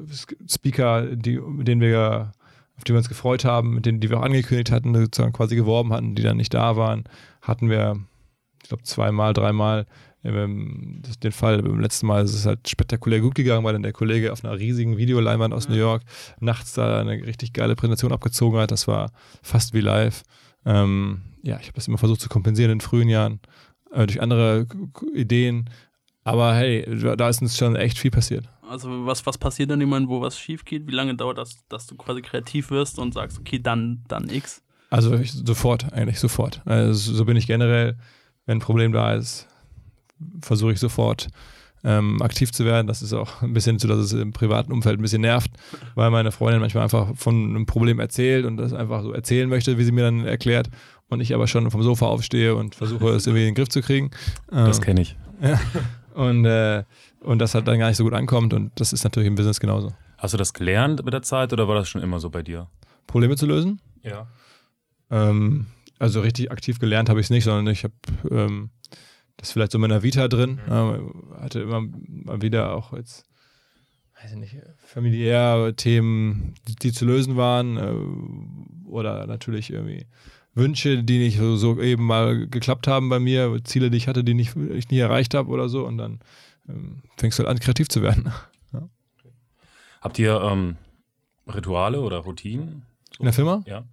Speaker, 0.48 1.14
die, 1.14 1.38
mit 1.38 1.68
denen 1.68 1.80
wir, 1.80 2.32
auf 2.80 2.84
die 2.84 2.94
wir 2.94 2.98
uns 2.98 3.10
gefreut 3.10 3.44
haben, 3.44 3.74
mit 3.74 3.84
denen, 3.84 4.00
die 4.00 4.08
wir 4.08 4.18
auch 4.18 4.24
angekündigt 4.24 4.70
hatten, 4.70 4.94
sozusagen 4.94 5.34
quasi 5.34 5.54
geworben 5.54 5.92
hatten, 5.92 6.14
die 6.14 6.22
dann 6.22 6.38
nicht 6.38 6.54
da 6.54 6.76
waren, 6.76 7.04
hatten 7.42 7.68
wir, 7.68 7.98
ich 8.62 8.70
glaube, 8.70 8.84
zweimal, 8.84 9.34
dreimal 9.34 9.84
ähm, 10.24 11.02
das, 11.02 11.18
den 11.18 11.32
Fall. 11.32 11.62
Beim 11.62 11.78
letzten 11.78 12.06
Mal 12.06 12.24
ist 12.24 12.32
es 12.32 12.46
halt 12.46 12.66
spektakulär 12.66 13.20
gut 13.20 13.34
gegangen, 13.34 13.64
weil 13.64 13.74
dann 13.74 13.82
der 13.82 13.92
Kollege 13.92 14.32
auf 14.32 14.42
einer 14.42 14.58
riesigen 14.58 14.96
Videoleinwand 14.96 15.52
aus 15.52 15.68
New 15.68 15.76
York 15.76 16.02
nachts 16.40 16.72
da 16.72 17.00
eine 17.00 17.12
richtig 17.26 17.52
geile 17.52 17.76
Präsentation 17.76 18.12
abgezogen 18.12 18.58
hat. 18.58 18.70
Das 18.70 18.88
war 18.88 19.12
fast 19.42 19.74
wie 19.74 19.80
live. 19.80 20.22
Ähm, 20.64 21.20
ja, 21.42 21.58
ich 21.60 21.66
habe 21.66 21.74
das 21.74 21.86
immer 21.86 21.98
versucht 21.98 22.22
zu 22.22 22.30
kompensieren 22.30 22.72
in 22.72 22.80
frühen 22.80 23.10
Jahren 23.10 23.40
äh, 23.92 24.06
durch 24.06 24.22
andere 24.22 24.66
Ideen. 25.14 25.68
Aber 26.24 26.54
hey, 26.54 26.86
da 27.16 27.28
ist 27.28 27.42
uns 27.42 27.58
schon 27.58 27.76
echt 27.76 27.98
viel 27.98 28.10
passiert. 28.10 28.48
Also 28.70 29.04
was, 29.04 29.26
was 29.26 29.36
passiert 29.36 29.68
dann 29.70 29.80
jemand, 29.80 30.08
wo 30.08 30.20
was 30.20 30.38
schief 30.38 30.64
geht? 30.64 30.86
Wie 30.86 30.92
lange 30.92 31.16
dauert 31.16 31.38
das, 31.38 31.56
dass 31.68 31.88
du 31.88 31.96
quasi 31.96 32.22
kreativ 32.22 32.70
wirst 32.70 33.00
und 33.00 33.12
sagst, 33.12 33.36
okay, 33.40 33.58
dann, 33.58 34.04
dann 34.06 34.30
X? 34.30 34.62
Also 34.90 35.14
ich, 35.14 35.32
sofort, 35.32 35.92
eigentlich 35.92 36.20
sofort. 36.20 36.62
Also 36.64 37.12
so 37.12 37.24
bin 37.24 37.36
ich 37.36 37.48
generell, 37.48 37.96
wenn 38.46 38.58
ein 38.58 38.60
Problem 38.60 38.92
da 38.92 39.14
ist, 39.14 39.48
versuche 40.40 40.72
ich 40.72 40.78
sofort 40.78 41.30
ähm, 41.82 42.22
aktiv 42.22 42.52
zu 42.52 42.64
werden. 42.64 42.86
Das 42.86 43.02
ist 43.02 43.12
auch 43.12 43.42
ein 43.42 43.52
bisschen 43.52 43.80
so, 43.80 43.88
dass 43.88 43.98
es 43.98 44.12
im 44.12 44.32
privaten 44.32 44.70
Umfeld 44.70 45.00
ein 45.00 45.02
bisschen 45.02 45.22
nervt, 45.22 45.50
weil 45.96 46.10
meine 46.10 46.30
Freundin 46.30 46.60
manchmal 46.60 46.84
einfach 46.84 47.08
von 47.16 47.34
einem 47.34 47.66
Problem 47.66 47.98
erzählt 47.98 48.46
und 48.46 48.56
das 48.56 48.72
einfach 48.72 49.02
so 49.02 49.12
erzählen 49.12 49.48
möchte, 49.48 49.78
wie 49.78 49.84
sie 49.84 49.92
mir 49.92 50.04
dann 50.04 50.24
erklärt. 50.24 50.70
Und 51.08 51.20
ich 51.20 51.34
aber 51.34 51.48
schon 51.48 51.68
vom 51.72 51.82
Sofa 51.82 52.06
aufstehe 52.06 52.54
und 52.54 52.76
versuche 52.76 53.08
es 53.08 53.26
irgendwie 53.26 53.42
in 53.42 53.48
den 53.48 53.54
Griff 53.56 53.68
zu 53.68 53.82
kriegen. 53.82 54.12
Das 54.48 54.78
Ähm, 54.78 54.84
kenne 54.84 55.00
ich. 55.00 55.16
und, 56.14 56.44
äh, 56.44 56.84
und 57.20 57.38
das 57.38 57.54
halt 57.54 57.68
dann 57.68 57.78
gar 57.78 57.88
nicht 57.88 57.96
so 57.96 58.04
gut 58.04 58.14
ankommt 58.14 58.54
und 58.54 58.72
das 58.80 58.92
ist 58.92 59.04
natürlich 59.04 59.28
im 59.28 59.34
Business 59.34 59.60
genauso. 59.60 59.92
Hast 60.18 60.34
du 60.34 60.38
das 60.38 60.52
gelernt 60.52 61.04
mit 61.04 61.14
der 61.14 61.22
Zeit 61.22 61.52
oder 61.52 61.68
war 61.68 61.74
das 61.74 61.88
schon 61.88 62.02
immer 62.02 62.20
so 62.20 62.30
bei 62.30 62.42
dir? 62.42 62.68
Probleme 63.06 63.36
zu 63.36 63.46
lösen? 63.46 63.80
Ja. 64.02 64.26
Ähm, 65.10 65.66
also 65.98 66.20
richtig 66.20 66.50
aktiv 66.50 66.78
gelernt 66.78 67.08
habe 67.08 67.20
ich 67.20 67.26
es 67.26 67.30
nicht, 67.30 67.44
sondern 67.44 67.72
ich 67.72 67.84
habe 67.84 67.94
ähm, 68.30 68.70
das 69.36 69.52
vielleicht 69.52 69.72
so 69.72 69.78
in 69.78 69.82
meiner 69.82 70.02
Vita 70.02 70.28
drin. 70.28 70.60
Ja, 70.68 70.98
hatte 71.40 71.60
immer 71.60 71.82
mal 72.06 72.42
wieder 72.42 72.74
auch 72.74 72.92
jetzt, 72.92 73.24
weiß 74.20 74.32
ich 74.32 74.38
nicht, 74.38 74.56
familiär 74.78 75.74
Themen, 75.76 76.54
die, 76.68 76.76
die 76.76 76.92
zu 76.92 77.04
lösen 77.04 77.36
waren 77.36 77.76
äh, 77.76 78.88
oder 78.88 79.26
natürlich 79.26 79.70
irgendwie 79.70 80.06
Wünsche, 80.54 81.02
die 81.02 81.18
nicht 81.18 81.38
so, 81.38 81.56
so 81.56 81.80
eben 81.80 82.04
mal 82.04 82.46
geklappt 82.48 82.86
haben 82.86 83.08
bei 83.08 83.20
mir, 83.20 83.58
Ziele, 83.64 83.90
die 83.90 83.96
ich 83.96 84.08
hatte, 84.08 84.24
die 84.24 84.34
nicht, 84.34 84.56
ich 84.56 84.90
nie 84.90 84.98
erreicht 84.98 85.34
habe 85.34 85.48
oder 85.50 85.68
so 85.68 85.86
und 85.86 85.96
dann 85.96 86.20
fängst 87.16 87.38
du 87.38 87.42
halt 87.42 87.50
an, 87.50 87.60
kreativ 87.60 87.88
zu 87.88 88.02
werden. 88.02 88.32
Habt 90.00 90.18
ihr 90.18 90.40
ähm, 90.40 90.76
Rituale 91.46 92.00
oder 92.00 92.18
Routinen? 92.18 92.86
In 93.18 93.24
der 93.24 93.34
Firma? 93.34 93.62
Ja. 93.66 93.84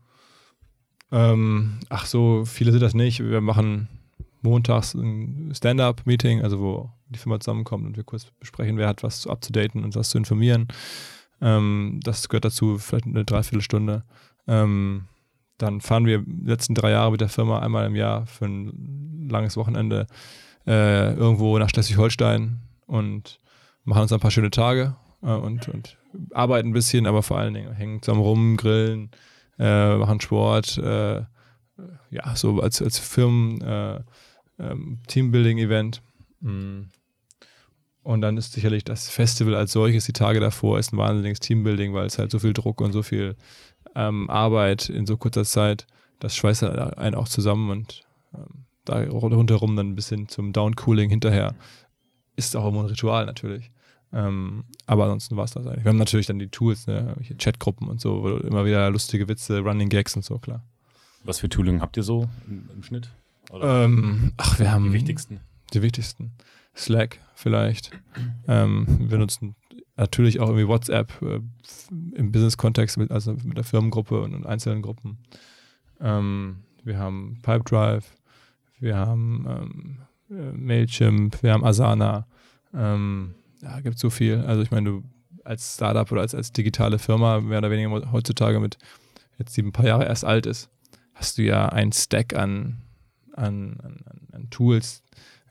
Ähm, 1.11 1.79
ach 1.89 2.05
so, 2.05 2.45
viele 2.45 2.71
sind 2.71 2.81
das 2.81 2.93
nicht. 2.93 3.19
Wir 3.19 3.41
machen 3.41 3.89
montags 4.41 4.93
ein 4.93 5.51
Stand-up-Meeting, 5.53 6.41
also 6.43 6.59
wo 6.59 6.89
die 7.09 7.19
Firma 7.19 7.39
zusammenkommt 7.39 7.85
und 7.85 7.97
wir 7.97 8.03
kurz 8.03 8.25
besprechen, 8.39 8.77
wer 8.77 8.87
hat 8.87 9.03
was 9.03 9.21
zu 9.21 9.29
abzudaten 9.29 9.83
und 9.83 9.95
was 9.95 10.09
zu 10.09 10.17
informieren. 10.17 10.67
Ähm, 11.41 11.99
das 12.03 12.29
gehört 12.29 12.45
dazu, 12.45 12.77
vielleicht 12.77 13.05
eine 13.05 13.25
Dreiviertelstunde. 13.25 14.03
Ähm, 14.47 15.05
dann 15.57 15.81
fahren 15.81 16.05
wir 16.05 16.19
die 16.19 16.49
letzten 16.49 16.75
drei 16.75 16.91
Jahre 16.91 17.11
mit 17.11 17.21
der 17.21 17.29
Firma 17.29 17.59
einmal 17.59 17.87
im 17.87 17.95
Jahr 17.95 18.25
für 18.27 18.45
ein 18.45 19.27
langes 19.29 19.57
Wochenende 19.57 20.07
äh, 20.67 21.13
irgendwo 21.13 21.57
nach 21.57 21.69
Schleswig-Holstein 21.69 22.59
und 22.85 23.39
machen 23.83 24.03
uns 24.03 24.11
ein 24.11 24.19
paar 24.19 24.31
schöne 24.31 24.51
Tage 24.51 24.95
äh, 25.23 25.31
und, 25.31 25.69
und 25.69 25.97
arbeiten 26.31 26.69
ein 26.69 26.73
bisschen, 26.73 27.07
aber 27.07 27.23
vor 27.23 27.37
allen 27.37 27.53
Dingen 27.53 27.73
hängen 27.73 28.01
zusammen 28.01 28.21
rum, 28.21 28.57
grillen, 28.57 29.11
äh, 29.57 29.95
machen 29.95 30.21
Sport, 30.21 30.77
äh, 30.77 31.21
ja, 32.09 32.35
so 32.35 32.59
als, 32.59 32.81
als 32.81 32.99
Firmen, 32.99 33.61
äh, 33.61 34.01
ähm, 34.59 34.99
Teambuilding-Event. 35.07 36.01
Mm. 36.41 36.83
Und 38.03 38.21
dann 38.21 38.37
ist 38.37 38.53
sicherlich 38.53 38.85
das 38.85 39.09
Festival 39.09 39.55
als 39.55 39.73
solches, 39.73 40.05
die 40.05 40.13
Tage 40.13 40.39
davor, 40.39 40.79
ist 40.79 40.93
ein 40.93 40.97
wahnsinniges 40.97 41.41
Teambuilding, 41.41 41.93
weil 41.93 42.05
es 42.05 42.17
halt 42.17 42.31
so 42.31 42.39
viel 42.39 42.53
Druck 42.53 42.79
und 42.79 42.93
so 42.93 43.03
viel 43.03 43.35
ähm, 43.95 44.29
Arbeit 44.29 44.87
in 44.89 45.05
so 45.05 45.17
kurzer 45.17 45.43
Zeit, 45.43 45.87
das 46.19 46.35
schweißt 46.35 46.63
einen 46.63 47.15
auch 47.15 47.27
zusammen 47.27 47.69
und 47.69 48.03
ähm, 48.33 48.66
da 48.89 49.03
rundherum 49.03 49.75
dann 49.75 49.89
ein 49.89 49.95
bisschen 49.95 50.27
zum 50.27 50.53
Downcooling 50.53 51.09
hinterher. 51.09 51.55
Ist 52.35 52.55
auch 52.55 52.67
immer 52.67 52.81
ein 52.81 52.87
Ritual 52.87 53.25
natürlich. 53.25 53.71
Ähm, 54.13 54.63
aber 54.85 55.03
ansonsten 55.03 55.35
war 55.35 55.43
es 55.43 55.51
das 55.51 55.67
eigentlich. 55.67 55.83
Wir 55.83 55.89
haben 55.89 55.97
natürlich 55.97 56.27
dann 56.27 56.39
die 56.39 56.47
Tools, 56.47 56.87
ne, 56.87 57.15
Chatgruppen 57.37 57.89
und 57.89 57.99
so, 57.99 58.37
immer 58.37 58.65
wieder 58.65 58.89
lustige 58.89 59.27
Witze, 59.27 59.59
Running 59.59 59.89
Gags 59.89 60.15
und 60.15 60.23
so, 60.23 60.39
klar. 60.39 60.63
Was 61.23 61.39
für 61.39 61.49
Tooling 61.49 61.81
habt 61.81 61.97
ihr 61.97 62.03
so 62.03 62.29
im, 62.47 62.69
im 62.73 62.83
Schnitt? 62.83 63.09
Ähm, 63.51 64.33
ach, 64.37 64.59
wir 64.59 64.71
haben 64.71 64.85
die 64.85 64.93
wichtigsten? 64.93 65.41
Die 65.73 65.81
wichtigsten. 65.81 66.31
Slack 66.75 67.19
vielleicht. 67.35 67.91
ähm, 68.47 68.85
wir 69.09 69.17
nutzen 69.17 69.55
natürlich 69.97 70.39
auch 70.39 70.47
irgendwie 70.47 70.67
WhatsApp 70.67 71.21
äh, 71.21 71.41
im 72.15 72.31
Business-Kontext, 72.31 72.97
mit, 72.97 73.11
also 73.11 73.33
mit 73.43 73.57
der 73.57 73.63
Firmengruppe 73.63 74.21
und, 74.21 74.33
und 74.35 74.45
einzelnen 74.45 74.81
Gruppen. 74.81 75.17
Ähm, 75.99 76.57
wir 76.83 76.97
haben 76.97 77.39
Pipedrive, 77.41 78.05
wir 78.79 78.97
haben 78.97 79.45
ähm, 79.49 79.97
äh, 80.29 80.51
Mailchimp, 80.51 81.41
wir 81.41 81.53
haben 81.53 81.63
Asana. 81.63 82.27
Ähm, 82.73 83.35
ja, 83.61 83.79
gibt 83.79 83.99
so 83.99 84.09
viel. 84.09 84.43
Also 84.47 84.61
ich 84.61 84.71
meine, 84.71 84.89
du 84.89 85.03
als 85.43 85.75
Startup 85.75 86.11
oder 86.11 86.21
als, 86.21 86.35
als 86.35 86.51
digitale 86.51 86.99
Firma, 86.99 87.39
mehr 87.39 87.59
oder 87.59 87.71
weniger 87.71 88.11
heutzutage 88.11 88.59
mit 88.59 88.77
jetzt 89.39 89.55
die 89.55 89.61
ein 89.61 89.71
paar 89.71 89.85
Jahre 89.85 90.05
erst 90.05 90.25
alt 90.25 90.45
ist, 90.45 90.69
hast 91.13 91.37
du 91.37 91.43
ja 91.43 91.69
einen 91.69 91.91
Stack 91.91 92.35
an, 92.35 92.81
an, 93.33 93.77
an, 93.81 93.99
an 94.31 94.49
Tools, 94.49 95.03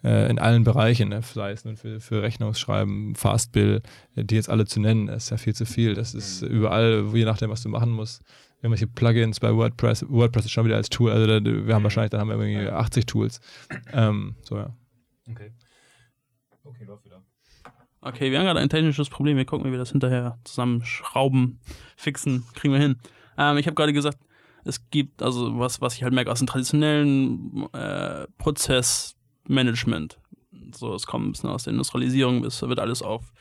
äh, 0.05 0.31
in 0.31 0.39
allen 0.39 0.65
Bereichen, 0.65 1.09
ne? 1.09 1.21
sei 1.23 1.53
es 1.53 1.65
nun 1.65 1.77
für, 1.77 2.01
für 2.01 2.23
Rechnungsschreiben, 2.23 3.15
Fastbill, 3.15 3.83
äh, 4.15 4.25
die 4.25 4.35
jetzt 4.35 4.51
alle 4.51 4.67
zu 4.67 4.81
nennen, 4.81 5.09
ist 5.09 5.31
ja 5.31 5.37
viel 5.37 5.55
zu 5.55 5.67
viel. 5.67 5.95
Das 5.95 6.15
ist 6.15 6.43
mhm. 6.43 6.49
überall, 6.49 7.05
je 7.13 7.25
nachdem, 7.25 7.51
was 7.51 7.63
du 7.63 7.69
machen 7.69 7.91
musst. 7.91 8.23
Irgendwelche 8.63 8.87
Plugins 8.87 9.39
bei 9.39 9.55
WordPress, 9.55 10.07
WordPress 10.09 10.47
ist 10.47 10.51
schon 10.51 10.65
wieder 10.65 10.77
als 10.77 10.89
Tool, 10.89 11.11
also 11.13 11.27
da, 11.27 11.45
wir 11.45 11.75
haben 11.75 11.83
mhm. 11.83 11.85
wahrscheinlich, 11.85 12.11
dann 12.11 12.21
haben 12.21 12.29
wir 12.29 12.39
irgendwie 12.39 12.71
80 12.71 13.07
Tools. 13.07 13.41
Ähm, 13.93 14.37
so, 14.43 14.57
ja. 14.57 14.75
Okay. 15.31 15.53
Okay, 16.65 16.85
läuft 16.85 17.05
wieder. 17.05 17.23
Okay, 18.01 18.31
wir 18.31 18.39
haben 18.39 18.47
gerade 18.47 18.61
ein 18.61 18.69
technisches 18.69 19.09
Problem. 19.09 19.37
Wir 19.37 19.45
gucken, 19.45 19.67
wie 19.67 19.73
wir 19.73 19.79
das 19.79 19.91
hinterher 19.91 20.39
zusammenschrauben, 20.45 21.61
fixen, 21.97 22.45
kriegen 22.55 22.73
wir 22.73 22.81
hin. 22.81 22.99
Ähm, 23.37 23.59
ich 23.59 23.67
habe 23.67 23.75
gerade 23.75 23.93
gesagt, 23.93 24.19
es 24.65 24.91
gibt, 24.91 25.23
also 25.23 25.59
was, 25.59 25.81
was 25.81 25.95
ich 25.95 26.03
halt 26.03 26.13
merke 26.13 26.31
aus 26.31 26.39
dem 26.39 26.47
traditionellen 26.47 27.69
äh, 27.73 28.27
Prozess, 28.39 29.17
Management. 29.49 30.19
So, 30.73 30.95
es 30.95 31.07
kommt 31.07 31.27
ein 31.27 31.33
bisschen 31.33 31.51
aus 31.51 31.65
der 31.65 31.73
Industrialisierung, 31.73 32.45
es 32.45 32.61
wird 32.63 32.81
alles 32.81 33.03
auf 33.03 33.33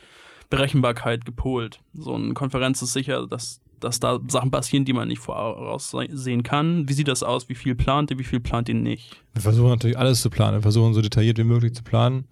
Berechenbarkeit 0.50 1.26
gepolt. 1.26 1.80
So 1.94 2.14
eine 2.14 2.34
Konferenz 2.34 2.82
ist 2.82 2.94
sicher, 2.94 3.26
dass, 3.28 3.62
dass 3.80 4.00
da 4.00 4.20
Sachen 4.28 4.52
passieren, 4.52 4.86
die 4.86 4.94
man 4.94 5.08
nicht 5.08 5.20
voraussehen 5.20 6.44
kann. 6.44 6.88
Wie 6.90 6.94
sieht 6.94 7.08
das 7.08 7.24
aus? 7.24 7.50
Wie 7.50 7.56
viel 7.56 7.76
plant 7.76 8.12
ihr? 8.12 8.20
Wie 8.20 8.24
viel 8.24 8.40
plant 8.40 8.70
ihr 8.70 8.76
nicht? 8.76 9.22
Wir 9.34 9.42
versuchen 9.42 9.70
natürlich 9.70 9.98
alles 9.98 10.22
zu 10.22 10.30
planen. 10.30 10.58
Wir 10.58 10.62
versuchen 10.62 10.94
so 10.94 11.02
detailliert 11.02 11.38
wie 11.38 11.44
möglich 11.44 11.74
zu 11.74 11.84
planen. 11.84 12.26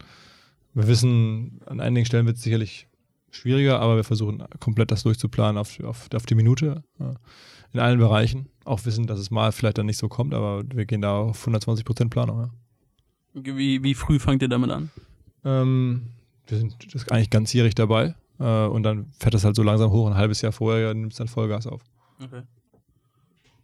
Wir 0.73 0.87
wissen, 0.87 1.61
an 1.65 1.79
einigen 1.79 2.05
Stellen 2.05 2.25
wird 2.25 2.37
es 2.37 2.43
sicherlich 2.43 2.87
schwieriger, 3.31 3.79
aber 3.79 3.95
wir 3.95 4.03
versuchen 4.03 4.43
komplett 4.59 4.91
das 4.91 5.03
durchzuplanen 5.03 5.57
auf, 5.57 5.79
auf, 5.83 6.09
auf 6.13 6.25
die 6.25 6.35
Minute. 6.35 6.83
In 7.73 7.79
allen 7.79 7.99
Bereichen. 7.99 8.49
Auch 8.65 8.85
wissen, 8.85 9.07
dass 9.07 9.19
es 9.19 9.31
mal 9.31 9.51
vielleicht 9.51 9.77
dann 9.77 9.87
nicht 9.87 9.97
so 9.97 10.07
kommt, 10.07 10.33
aber 10.33 10.63
wir 10.73 10.85
gehen 10.85 11.01
da 11.01 11.17
auf 11.17 11.47
120% 11.47 12.09
Planung. 12.09 12.39
Ja. 12.39 12.49
Wie, 13.33 13.83
wie 13.83 13.93
früh 13.95 14.19
fangt 14.19 14.41
ihr 14.41 14.49
damit 14.49 14.69
an? 14.69 14.91
Ähm, 15.43 16.03
wir 16.47 16.57
sind 16.57 16.93
das 16.93 17.09
eigentlich 17.09 17.29
ganzjährig 17.29 17.75
dabei. 17.75 18.15
Äh, 18.39 18.65
und 18.65 18.83
dann 18.83 19.11
fährt 19.17 19.33
das 19.33 19.43
halt 19.43 19.55
so 19.55 19.63
langsam 19.63 19.91
hoch. 19.91 20.07
Ein 20.07 20.15
halbes 20.15 20.41
Jahr 20.41 20.51
vorher 20.51 20.93
nimmt 20.93 21.13
es 21.13 21.17
dann 21.17 21.27
Vollgas 21.27 21.67
auf. 21.67 21.81
Okay. 22.21 22.43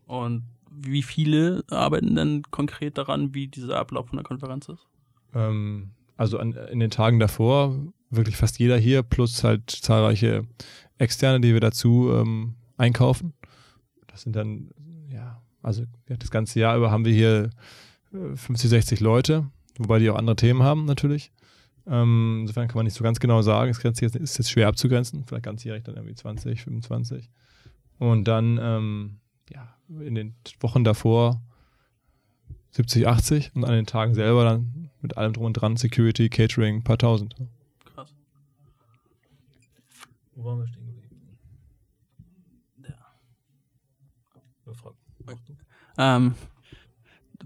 Und 0.06 0.44
wie 0.72 1.04
viele 1.04 1.64
arbeiten 1.70 2.16
denn 2.16 2.44
konkret 2.52 2.98
daran, 2.98 3.34
wie 3.34 3.48
dieser 3.48 3.78
Ablauf 3.78 4.08
von 4.08 4.18
der 4.18 4.24
Konferenz 4.24 4.70
ist? 4.70 4.88
Ähm, 5.34 5.92
also 6.18 6.38
an, 6.40 6.54
in 6.54 6.80
den 6.80 6.92
Tagen 6.92 7.20
davor 7.20 7.76
wirklich 8.10 8.38
fast 8.38 8.60
jeder 8.60 8.78
hier, 8.78 9.04
plus 9.04 9.44
halt 9.44 9.70
zahlreiche 9.70 10.46
Externe, 10.98 11.42
die 11.42 11.54
wir 11.54 11.60
dazu 11.60 12.12
ähm, 12.12 12.56
einkaufen. 12.78 13.34
Das 14.08 14.24
sind 14.24 14.36
dann, 14.36 14.72
ja, 15.10 15.42
also 15.62 15.84
das 16.08 16.32
ganze 16.32 16.60
Jahr 16.60 16.76
über 16.76 16.92
haben 16.92 17.06
wir 17.06 17.14
hier 17.14 17.52
50, 18.12 18.66
äh, 18.66 18.70
60 18.70 19.00
Leute 19.00 19.46
wobei 19.80 19.98
die 19.98 20.10
auch 20.10 20.16
andere 20.16 20.36
Themen 20.36 20.62
haben 20.62 20.86
natürlich. 20.86 21.32
Ähm, 21.90 22.40
insofern 22.42 22.68
kann 22.68 22.78
man 22.78 22.86
nicht 22.86 22.94
so 22.96 23.04
ganz 23.04 23.20
genau 23.20 23.42
sagen. 23.42 23.72
Es 23.72 23.84
ist 23.84 24.38
jetzt 24.38 24.52
schwer 24.52 24.68
abzugrenzen. 24.68 25.26
Vielleicht 25.26 25.46
ganzjährig 25.46 25.84
dann 25.84 25.96
irgendwie 25.96 26.16
20, 26.16 26.62
25. 26.62 27.30
Und 27.98 28.26
dann, 28.26 28.60
ähm, 28.62 29.20
ja, 29.50 29.76
in 29.90 30.14
den 30.16 30.36
Wochen 30.60 30.84
davor 30.84 31.42
70, 32.72 33.08
80 33.08 33.56
und 33.56 33.66
an 33.66 33.72
den 33.72 33.88
Tagen 33.88 34.14
selber 34.14 34.44
dann 34.44 34.92
mit 35.02 35.18
allem 35.18 35.34
drum 35.34 35.46
und 35.46 35.54
dran, 35.54 35.78
Security, 35.78 36.30
Catering, 36.30 36.78
ein 36.78 36.84
paar 36.84 36.98
tausend. 36.98 37.36
Krass. 37.86 38.14
Wo 40.36 40.46
waren 40.46 40.60
wir 40.60 40.68
stehen 40.68 40.86
geblieben? 40.86 41.38
Ja. 45.98 46.16
Ähm, 46.18 46.36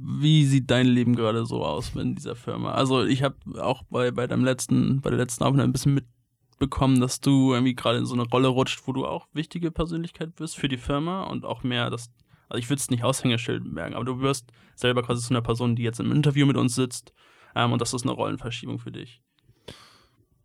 wie 0.05 0.45
sieht 0.45 0.69
dein 0.69 0.87
Leben 0.87 1.15
gerade 1.15 1.45
so 1.45 1.63
aus 1.63 1.95
in 1.95 2.15
dieser 2.15 2.35
Firma? 2.35 2.73
Also 2.73 3.05
ich 3.05 3.23
habe 3.23 3.35
auch 3.61 3.83
bei, 3.83 4.11
bei 4.11 4.27
deinem 4.27 4.43
letzten, 4.43 5.01
bei 5.01 5.09
der 5.09 5.19
letzten 5.19 5.43
Aufnahme 5.43 5.69
ein 5.69 5.71
bisschen 5.71 5.93
mitbekommen, 5.93 6.99
dass 6.99 7.21
du 7.21 7.53
irgendwie 7.53 7.73
gerade 7.75 7.99
in 7.99 8.05
so 8.05 8.13
eine 8.13 8.23
Rolle 8.23 8.49
rutscht, 8.49 8.81
wo 8.85 8.91
du 8.91 9.05
auch 9.05 9.27
wichtige 9.33 9.71
Persönlichkeit 9.71 10.35
bist 10.35 10.57
für 10.57 10.67
die 10.67 10.77
Firma 10.77 11.23
und 11.23 11.45
auch 11.45 11.63
mehr 11.63 11.89
das, 11.89 12.09
also 12.49 12.59
ich 12.59 12.69
würde 12.69 12.81
es 12.81 12.89
nicht 12.89 13.03
Aushängeschild 13.03 13.63
merken, 13.65 13.95
aber 13.95 14.05
du 14.05 14.19
wirst 14.19 14.51
selber 14.75 15.03
quasi 15.03 15.25
zu 15.25 15.33
einer 15.33 15.41
Person, 15.41 15.75
die 15.75 15.83
jetzt 15.83 16.01
im 16.01 16.11
Interview 16.11 16.45
mit 16.45 16.57
uns 16.57 16.75
sitzt 16.75 17.13
ähm, 17.55 17.71
und 17.71 17.81
das 17.81 17.93
ist 17.93 18.03
eine 18.03 18.11
Rollenverschiebung 18.11 18.79
für 18.79 18.91
dich. 18.91 19.21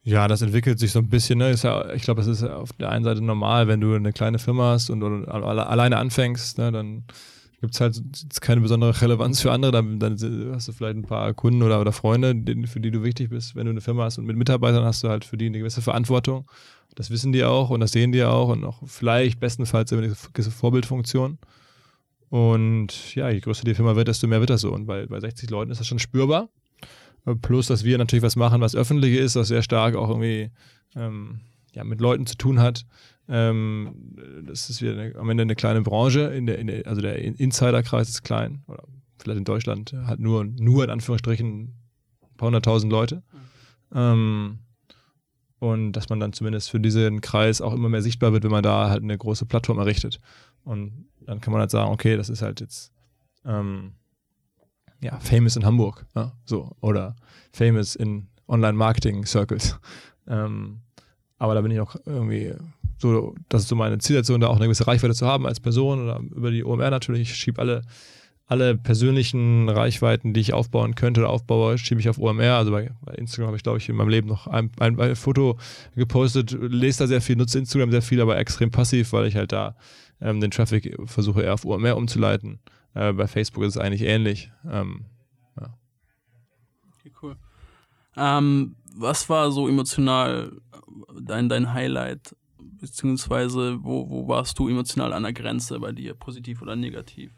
Ja, 0.04 0.28
das 0.28 0.40
entwickelt 0.40 0.78
sich 0.78 0.92
so 0.92 1.00
ein 1.00 1.08
bisschen. 1.08 1.38
Ne? 1.38 1.52
Ja, 1.54 1.92
ich 1.92 2.02
glaube, 2.02 2.22
es 2.22 2.28
ist 2.28 2.42
auf 2.42 2.72
der 2.74 2.90
einen 2.90 3.04
Seite 3.04 3.20
normal, 3.22 3.68
wenn 3.68 3.80
du 3.80 3.92
eine 3.92 4.12
kleine 4.12 4.38
Firma 4.38 4.70
hast 4.70 4.88
und, 4.88 5.02
und 5.02 5.28
alleine 5.28 5.98
anfängst, 5.98 6.56
ne? 6.56 6.72
dann 6.72 7.04
gibt 7.60 7.74
es 7.74 7.80
halt 7.80 8.00
keine 8.40 8.60
besondere 8.60 9.00
Relevanz 9.00 9.40
für 9.40 9.52
andere. 9.52 9.72
Dann, 9.72 9.98
dann, 9.98 10.16
hast 10.52 10.68
du 10.68 10.72
vielleicht 10.72 10.96
ein 10.96 11.02
paar 11.02 11.34
Kunden 11.34 11.62
oder, 11.62 11.80
oder 11.80 11.92
Freunde, 11.92 12.34
für 12.66 12.80
die 12.80 12.90
du 12.90 13.02
wichtig 13.02 13.30
bist. 13.30 13.56
Wenn 13.56 13.66
du 13.66 13.70
eine 13.70 13.80
Firma 13.80 14.04
hast 14.04 14.18
und 14.18 14.26
mit 14.26 14.36
Mitarbeitern 14.36 14.84
hast 14.84 15.02
du 15.02 15.08
halt 15.08 15.24
für 15.24 15.36
die 15.36 15.46
eine 15.46 15.58
gewisse 15.58 15.82
Verantwortung. 15.82 16.48
Das 16.94 17.10
wissen 17.10 17.32
die 17.32 17.44
auch 17.44 17.70
und 17.70 17.80
das 17.80 17.92
sehen 17.92 18.12
die 18.12 18.24
auch 18.24 18.48
und 18.48 18.64
auch 18.64 18.80
vielleicht 18.86 19.40
bestenfalls 19.40 19.92
eine 19.92 20.14
gewisse 20.32 20.50
Vorbildfunktion. 20.50 21.38
Und 22.30 23.14
ja, 23.14 23.28
je 23.30 23.40
größer 23.40 23.64
die 23.64 23.74
Firma 23.74 23.96
wird, 23.96 24.08
desto 24.08 24.26
mehr 24.26 24.40
wird 24.40 24.50
das 24.50 24.60
so. 24.60 24.72
Und 24.72 24.86
bei, 24.86 25.06
bei 25.06 25.18
60 25.18 25.50
Leuten 25.50 25.70
ist 25.70 25.80
das 25.80 25.86
schon 25.86 25.98
spürbar. 25.98 26.48
Plus, 27.42 27.66
dass 27.66 27.84
wir 27.84 27.98
natürlich 27.98 28.22
was 28.22 28.36
machen, 28.36 28.60
was 28.60 28.74
öffentlich 28.74 29.14
ist, 29.14 29.36
was 29.36 29.48
sehr 29.48 29.62
stark 29.62 29.96
auch 29.96 30.08
irgendwie 30.08 30.50
ähm, 30.96 31.40
ja, 31.72 31.84
mit 31.84 32.00
Leuten 32.00 32.26
zu 32.26 32.36
tun 32.36 32.60
hat, 32.60 32.84
ähm, 33.28 33.94
das 34.46 34.70
ist 34.70 34.80
wieder 34.80 34.92
eine, 34.92 35.14
am 35.16 35.28
Ende 35.30 35.42
eine 35.42 35.54
kleine 35.54 35.82
Branche, 35.82 36.22
in 36.22 36.46
der, 36.46 36.58
in 36.58 36.66
der, 36.66 36.86
also 36.86 37.00
der 37.00 37.18
Insiderkreis 37.18 38.08
ist 38.08 38.22
klein, 38.22 38.62
oder 38.66 38.84
vielleicht 39.18 39.38
in 39.38 39.44
Deutschland 39.44 39.92
hat 39.92 40.18
nur, 40.18 40.44
nur 40.44 40.84
in 40.84 40.90
Anführungsstrichen 40.90 41.60
ein 41.60 42.36
paar 42.36 42.46
hunderttausend 42.46 42.90
Leute. 42.92 43.22
Ähm, 43.94 44.58
und 45.58 45.92
dass 45.92 46.08
man 46.08 46.20
dann 46.20 46.32
zumindest 46.32 46.70
für 46.70 46.78
diesen 46.78 47.20
Kreis 47.20 47.60
auch 47.60 47.72
immer 47.72 47.88
mehr 47.88 48.02
sichtbar 48.02 48.32
wird, 48.32 48.44
wenn 48.44 48.50
man 48.50 48.62
da 48.62 48.90
halt 48.90 49.02
eine 49.02 49.18
große 49.18 49.44
Plattform 49.44 49.78
errichtet. 49.78 50.20
Und 50.62 51.06
dann 51.20 51.40
kann 51.40 51.52
man 51.52 51.60
halt 51.60 51.70
sagen, 51.70 51.90
okay, 51.90 52.16
das 52.16 52.28
ist 52.28 52.42
halt 52.42 52.60
jetzt 52.60 52.92
ähm, 53.44 53.94
ja, 55.00 55.18
famous 55.18 55.56
in 55.56 55.64
Hamburg, 55.64 56.06
ja, 56.14 56.32
so, 56.44 56.76
oder 56.80 57.16
famous 57.52 57.96
in 57.96 58.28
Online-Marketing-Circles. 58.46 59.78
Ähm, 60.26 60.80
aber 61.38 61.54
da 61.54 61.60
bin 61.60 61.70
ich 61.70 61.80
auch 61.80 61.96
irgendwie 62.04 62.54
so, 62.98 63.34
das 63.48 63.62
ist 63.62 63.68
so 63.68 63.76
meine 63.76 63.98
Zielsetzung, 63.98 64.40
da 64.40 64.48
auch 64.48 64.56
eine 64.56 64.64
gewisse 64.64 64.86
Reichweite 64.86 65.14
zu 65.14 65.26
haben 65.26 65.46
als 65.46 65.60
Person 65.60 66.02
oder 66.02 66.20
über 66.34 66.50
die 66.50 66.64
OMR 66.64 66.90
natürlich. 66.90 67.30
Ich 67.30 67.36
schiebe 67.36 67.60
alle, 67.60 67.82
alle 68.46 68.76
persönlichen 68.76 69.68
Reichweiten, 69.68 70.34
die 70.34 70.40
ich 70.40 70.52
aufbauen 70.52 70.96
könnte 70.96 71.20
oder 71.20 71.30
aufbaue, 71.30 71.78
schiebe 71.78 72.00
ich 72.00 72.08
auf 72.08 72.18
OMR. 72.18 72.54
Also 72.54 72.72
bei, 72.72 72.90
bei 73.02 73.14
Instagram 73.14 73.48
habe 73.48 73.56
ich, 73.56 73.62
glaube 73.62 73.78
ich, 73.78 73.88
in 73.88 73.94
meinem 73.94 74.08
Leben 74.08 74.26
noch 74.26 74.48
ein, 74.48 74.70
ein, 74.80 74.98
ein, 74.98 75.16
Foto 75.16 75.58
gepostet, 75.94 76.56
lese 76.60 77.00
da 77.00 77.06
sehr 77.06 77.20
viel, 77.20 77.36
nutze 77.36 77.58
Instagram 77.58 77.92
sehr 77.92 78.02
viel, 78.02 78.20
aber 78.20 78.36
extrem 78.36 78.72
passiv, 78.72 79.12
weil 79.12 79.26
ich 79.26 79.36
halt 79.36 79.52
da 79.52 79.76
ähm, 80.20 80.40
den 80.40 80.50
Traffic 80.50 80.96
versuche 81.04 81.42
eher 81.42 81.54
auf 81.54 81.64
OMR 81.64 81.96
umzuleiten. 81.96 82.58
Äh, 82.94 83.12
bei 83.12 83.28
Facebook 83.28 83.62
ist 83.62 83.76
es 83.76 83.80
eigentlich 83.80 84.02
ähnlich. 84.02 84.50
Ähm, 84.68 85.04
ja. 85.60 85.74
Okay, 86.98 87.12
cool. 87.22 87.36
Ähm, 88.16 88.74
was 88.98 89.28
war 89.28 89.50
so 89.50 89.68
emotional 89.68 90.52
dein, 91.20 91.48
dein 91.48 91.72
Highlight 91.72 92.34
beziehungsweise 92.58 93.78
wo, 93.82 94.08
wo 94.08 94.28
warst 94.28 94.58
du 94.58 94.68
emotional 94.68 95.12
an 95.12 95.22
der 95.22 95.32
Grenze 95.32 95.78
bei 95.80 95.92
dir, 95.92 96.14
positiv 96.14 96.62
oder 96.62 96.76
negativ? 96.76 97.32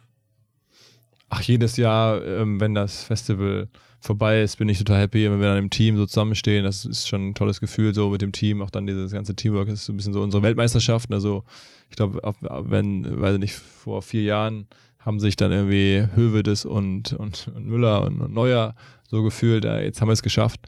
Ach, 1.29 1.43
jedes 1.43 1.76
Jahr, 1.76 2.25
ähm, 2.25 2.61
wenn 2.61 2.75
das 2.75 3.05
Festival 3.05 3.69
vorbei 4.00 4.43
ist, 4.43 4.57
bin 4.57 4.69
ich 4.69 4.79
total 4.79 5.02
happy, 5.02 5.31
wenn 5.31 5.40
wir 5.40 5.49
dann 5.49 5.59
im 5.59 5.71
Team 5.71 5.97
so 5.97 6.07
zusammenstehen. 6.07 6.64
Das 6.64 6.85
ist 6.85 7.07
schon 7.07 7.29
ein 7.29 7.35
tolles 7.35 7.61
Gefühl, 7.61 7.95
so 7.95 8.11
mit 8.11 8.23
dem 8.23 8.33
Team. 8.33 8.62
Auch 8.62 8.71
dann 8.71 8.87
dieses 8.87 9.12
ganze 9.12 9.37
Teamwork 9.37 9.69
ist 9.69 9.85
so 9.85 9.93
ein 9.93 9.97
bisschen 9.97 10.12
so 10.12 10.23
unsere 10.23 10.43
Weltmeisterschaft. 10.43 11.12
Also, 11.12 11.45
ich 11.88 11.97
glaube, 11.97 12.21
wenn, 12.64 13.21
weiß 13.21 13.35
ich 13.35 13.40
nicht, 13.40 13.55
vor 13.55 14.02
vier 14.02 14.23
Jahren 14.23 14.67
haben 14.99 15.21
sich 15.21 15.37
dann 15.37 15.52
irgendwie 15.52 16.09
Hövedes 16.14 16.64
und, 16.64 17.12
und, 17.12 17.49
und 17.55 17.67
Müller 17.67 18.02
und, 18.02 18.21
und 18.21 18.33
Neuer 18.33 18.75
so 19.09 19.23
gefühlt, 19.23 19.64
ja, 19.64 19.79
jetzt 19.79 20.00
haben 20.00 20.09
wir 20.09 20.14
es 20.14 20.23
geschafft. 20.23 20.61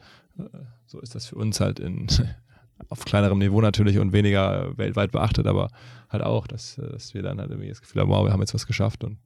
Äh, 0.93 0.97
so 0.97 0.99
ist 0.99 1.15
das 1.15 1.27
für 1.27 1.35
uns 1.35 1.59
halt 1.59 1.79
in, 1.79 2.07
auf 2.89 3.05
kleinerem 3.05 3.39
Niveau 3.39 3.61
natürlich 3.61 3.97
und 3.99 4.13
weniger 4.13 4.77
weltweit 4.77 5.11
beachtet, 5.11 5.47
aber 5.47 5.69
halt 6.09 6.23
auch, 6.23 6.47
dass, 6.47 6.75
dass 6.75 7.13
wir 7.13 7.23
dann 7.23 7.39
halt 7.39 7.49
irgendwie 7.49 7.69
das 7.69 7.81
Gefühl 7.81 8.01
haben, 8.01 8.09
wow, 8.09 8.25
wir 8.25 8.31
haben 8.31 8.41
jetzt 8.41 8.53
was 8.53 8.67
geschafft 8.67 9.03
und 9.03 9.17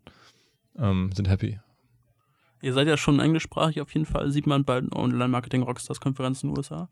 ähm, 0.78 1.12
sind 1.14 1.30
happy. 1.30 1.60
Ihr 2.62 2.74
seid 2.74 2.88
ja 2.88 2.98
schon 2.98 3.20
englischsprachig 3.20 3.82
auf 3.82 3.94
jeden 3.94 4.06
Fall. 4.06 4.32
Sieht 4.32 4.48
man 4.48 4.64
bei 4.66 4.82
Online-Marketing-Rockstars-Konferenzen 4.92 6.48
in 6.48 6.54
den 6.54 6.58
USA? 6.58 6.90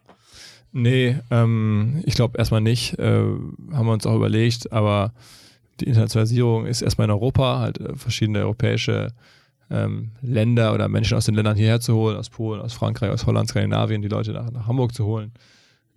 Nee, 0.71 1.17
ähm, 1.31 2.03
ich 2.05 2.15
glaube 2.15 2.37
erstmal 2.37 2.61
nicht. 2.61 2.99
Äh, 2.99 3.23
haben 3.23 3.85
wir 3.85 3.93
uns 3.93 4.05
auch 4.05 4.15
überlegt, 4.15 4.71
aber 4.71 5.13
die 5.79 5.85
Internationalisierung 5.85 6.67
ist 6.67 6.81
erstmal 6.81 7.05
in 7.05 7.11
Europa, 7.11 7.59
halt 7.59 7.79
äh, 7.79 7.95
verschiedene 7.95 8.39
europäische 8.39 9.07
ähm, 9.69 10.11
Länder 10.21 10.73
oder 10.73 10.87
Menschen 10.87 11.17
aus 11.17 11.25
den 11.25 11.35
Ländern 11.35 11.55
hierher 11.55 11.79
zu 11.79 11.95
holen, 11.95 12.17
aus 12.17 12.29
Polen, 12.29 12.61
aus 12.61 12.73
Frankreich, 12.73 13.09
aus 13.09 13.25
Holland, 13.25 13.49
Skandinavien, 13.49 14.01
die 14.01 14.07
Leute 14.07 14.31
nach, 14.31 14.51
nach 14.51 14.67
Hamburg 14.67 14.93
zu 14.93 15.05
holen. 15.05 15.33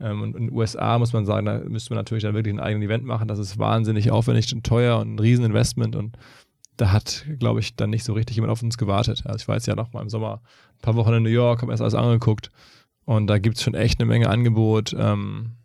Ähm, 0.00 0.22
und 0.22 0.36
in 0.36 0.46
den 0.46 0.56
USA 0.56 0.98
muss 0.98 1.12
man 1.12 1.26
sagen, 1.26 1.46
da 1.46 1.58
müsste 1.58 1.92
man 1.92 1.98
natürlich 1.98 2.22
dann 2.22 2.34
wirklich 2.34 2.54
ein 2.54 2.60
eigenes 2.60 2.86
Event 2.86 3.04
machen. 3.04 3.28
Das 3.28 3.38
ist 3.38 3.58
wahnsinnig 3.58 4.10
aufwendig 4.10 4.52
und 4.54 4.64
teuer 4.64 4.98
und 4.98 5.14
ein 5.14 5.18
Rieseninvestment 5.18 5.96
und 5.96 6.16
da 6.76 6.92
hat, 6.92 7.26
glaube 7.40 7.58
ich, 7.58 7.74
dann 7.74 7.90
nicht 7.90 8.04
so 8.04 8.12
richtig 8.12 8.36
jemand 8.36 8.52
auf 8.52 8.62
uns 8.62 8.78
gewartet. 8.78 9.24
Also 9.26 9.38
ich 9.38 9.48
war 9.48 9.56
jetzt 9.56 9.66
ja 9.66 9.74
noch 9.74 9.92
mal 9.92 10.00
im 10.00 10.08
Sommer 10.08 10.40
ein 10.76 10.80
paar 10.80 10.94
Wochen 10.94 11.12
in 11.12 11.24
New 11.24 11.28
York, 11.28 11.60
habe 11.60 11.72
erst 11.72 11.82
alles 11.82 11.94
angeguckt 11.94 12.50
und 13.04 13.26
da 13.26 13.38
gibt 13.38 13.56
es 13.56 13.62
schon 13.64 13.74
echt 13.74 14.00
eine 14.00 14.06
Menge 14.06 14.30
Angebot. 14.30 14.94
Ähm, 14.96 15.56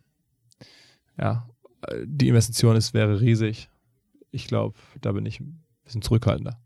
ja, 1.16 1.46
die 2.04 2.28
Investition 2.28 2.74
ist, 2.74 2.94
wäre 2.94 3.20
riesig. 3.20 3.68
Ich 4.32 4.48
glaube, 4.48 4.76
da 5.00 5.12
bin 5.12 5.24
ich 5.26 5.38
ein 5.40 5.62
bisschen 5.84 6.02
zurückhaltender. 6.02 6.58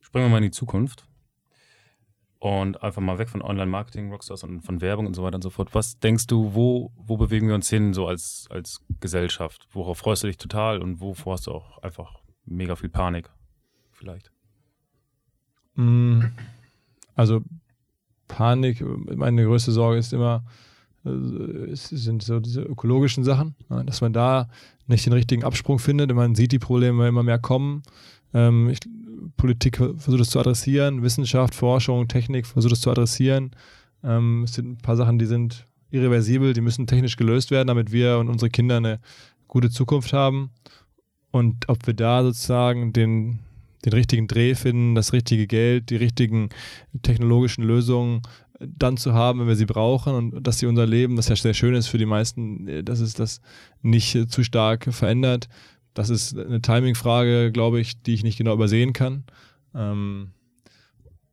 Springen 0.00 0.26
wir 0.26 0.28
mal 0.28 0.38
in 0.38 0.44
die 0.44 0.50
Zukunft 0.50 1.06
und 2.38 2.82
einfach 2.82 3.02
mal 3.02 3.18
weg 3.18 3.28
von 3.28 3.42
Online-Marketing, 3.42 4.10
Rockstars 4.10 4.42
und 4.44 4.62
von 4.62 4.80
Werbung 4.80 5.06
und 5.06 5.14
so 5.14 5.22
weiter 5.22 5.36
und 5.36 5.42
so 5.42 5.50
fort. 5.50 5.74
Was 5.74 5.98
denkst 5.98 6.26
du, 6.26 6.54
wo, 6.54 6.92
wo 6.96 7.16
bewegen 7.16 7.48
wir 7.48 7.54
uns 7.54 7.68
hin 7.68 7.92
so 7.92 8.06
als, 8.06 8.46
als 8.50 8.80
Gesellschaft? 9.00 9.66
Worauf 9.72 9.98
freust 9.98 10.22
du 10.22 10.26
dich 10.26 10.38
total 10.38 10.82
und 10.82 11.00
wovor 11.00 11.34
hast 11.34 11.46
du 11.46 11.52
auch 11.52 11.78
einfach 11.78 12.22
mega 12.46 12.76
viel 12.76 12.90
Panik 12.90 13.30
vielleicht? 13.92 14.30
Mm, 15.74 16.20
also 17.14 17.42
Panik, 18.28 18.82
meine 18.82 19.44
größte 19.44 19.72
Sorge 19.72 19.98
ist 19.98 20.12
immer, 20.12 20.44
sind 21.04 22.22
so 22.22 22.40
diese 22.40 22.62
ökologischen 22.62 23.24
Sachen, 23.24 23.54
dass 23.86 24.00
man 24.00 24.12
da 24.12 24.48
nicht 24.86 25.04
den 25.04 25.12
richtigen 25.12 25.44
Absprung 25.44 25.78
findet. 25.78 26.12
Man 26.14 26.34
sieht 26.34 26.52
die 26.52 26.58
Probleme 26.58 27.06
immer 27.06 27.22
mehr 27.22 27.38
kommen. 27.38 27.82
Ähm, 28.32 28.68
ich, 28.68 28.80
Politik 29.36 29.76
versucht 29.76 30.20
es 30.20 30.30
zu 30.30 30.40
adressieren, 30.40 31.02
Wissenschaft, 31.02 31.54
Forschung, 31.54 32.08
Technik 32.08 32.46
versucht 32.46 32.72
es 32.72 32.80
zu 32.80 32.90
adressieren. 32.90 33.50
Ähm, 34.02 34.44
es 34.44 34.54
sind 34.54 34.72
ein 34.72 34.78
paar 34.78 34.96
Sachen, 34.96 35.18
die 35.18 35.26
sind 35.26 35.66
irreversibel, 35.90 36.52
die 36.52 36.60
müssen 36.60 36.86
technisch 36.86 37.16
gelöst 37.16 37.50
werden, 37.50 37.68
damit 37.68 37.92
wir 37.92 38.18
und 38.18 38.28
unsere 38.28 38.50
Kinder 38.50 38.78
eine 38.78 38.98
gute 39.46 39.70
Zukunft 39.70 40.12
haben. 40.12 40.50
Und 41.30 41.68
ob 41.68 41.86
wir 41.86 41.94
da 41.94 42.22
sozusagen 42.22 42.92
den, 42.92 43.40
den 43.84 43.92
richtigen 43.92 44.26
Dreh 44.26 44.54
finden, 44.54 44.94
das 44.94 45.12
richtige 45.12 45.46
Geld, 45.46 45.90
die 45.90 45.96
richtigen 45.96 46.48
technologischen 47.02 47.64
Lösungen 47.64 48.22
dann 48.60 48.96
zu 48.96 49.14
haben, 49.14 49.40
wenn 49.40 49.48
wir 49.48 49.56
sie 49.56 49.66
brauchen 49.66 50.14
und 50.14 50.46
dass 50.46 50.58
sie 50.58 50.66
unser 50.66 50.86
Leben, 50.86 51.16
das 51.16 51.28
ja 51.28 51.36
sehr 51.36 51.54
schön 51.54 51.74
ist 51.74 51.88
für 51.88 51.98
die 51.98 52.06
meisten, 52.06 52.84
dass 52.84 53.00
es 53.00 53.14
das 53.14 53.40
nicht 53.82 54.30
zu 54.30 54.44
stark 54.44 54.92
verändert, 54.92 55.48
das 55.94 56.10
ist 56.10 56.36
eine 56.36 56.60
Timing-Frage, 56.60 57.52
glaube 57.52 57.80
ich, 57.80 58.02
die 58.02 58.14
ich 58.14 58.24
nicht 58.24 58.36
genau 58.36 58.54
übersehen 58.54 58.92
kann. 58.92 59.24
Ähm, 59.74 60.32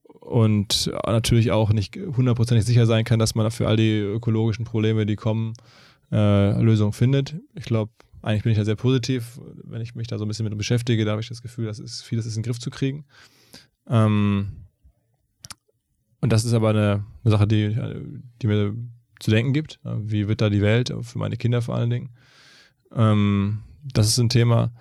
und 0.05 0.91
natürlich 1.05 1.51
auch 1.51 1.73
nicht 1.73 1.95
hundertprozentig 1.95 2.65
sicher 2.65 2.85
sein 2.85 3.03
kann, 3.03 3.19
dass 3.19 3.33
man 3.33 3.49
für 3.49 3.67
all 3.67 3.75
die 3.75 3.97
ökologischen 3.97 4.65
Probleme, 4.65 5.07
die 5.07 5.15
kommen, 5.15 5.53
äh, 6.11 6.61
Lösungen 6.61 6.93
findet. 6.93 7.35
Ich 7.55 7.65
glaube, 7.65 7.91
eigentlich 8.21 8.43
bin 8.43 8.51
ich 8.51 8.57
da 8.57 8.65
sehr 8.65 8.75
positiv. 8.75 9.39
Wenn 9.63 9.81
ich 9.81 9.95
mich 9.95 10.07
da 10.07 10.19
so 10.19 10.25
ein 10.25 10.27
bisschen 10.27 10.43
mit 10.47 10.55
beschäftige, 10.57 11.05
da 11.05 11.11
habe 11.11 11.21
ich 11.21 11.29
das 11.29 11.41
Gefühl, 11.41 11.65
dass 11.65 11.79
es 11.79 12.03
vieles 12.03 12.27
ist 12.27 12.35
in 12.35 12.43
den 12.43 12.45
Griff 12.45 12.59
zu 12.59 12.69
kriegen. 12.69 13.05
Ähm, 13.89 14.67
und 16.21 16.31
das 16.31 16.45
ist 16.45 16.53
aber 16.53 16.69
eine, 16.69 17.03
eine 17.23 17.31
Sache, 17.31 17.47
die, 17.47 17.75
die, 18.41 18.47
mir 18.47 18.75
zu 19.19 19.31
denken 19.31 19.53
gibt. 19.53 19.79
Wie 19.83 20.27
wird 20.27 20.41
da 20.41 20.49
die 20.49 20.61
Welt, 20.61 20.93
für 21.01 21.17
meine 21.17 21.37
Kinder 21.37 21.61
vor 21.61 21.75
allen 21.75 21.89
Dingen? 21.89 22.09
Ähm, 22.95 23.63
das 23.83 24.07
ist 24.07 24.19
ein 24.19 24.29
Thema, 24.29 24.71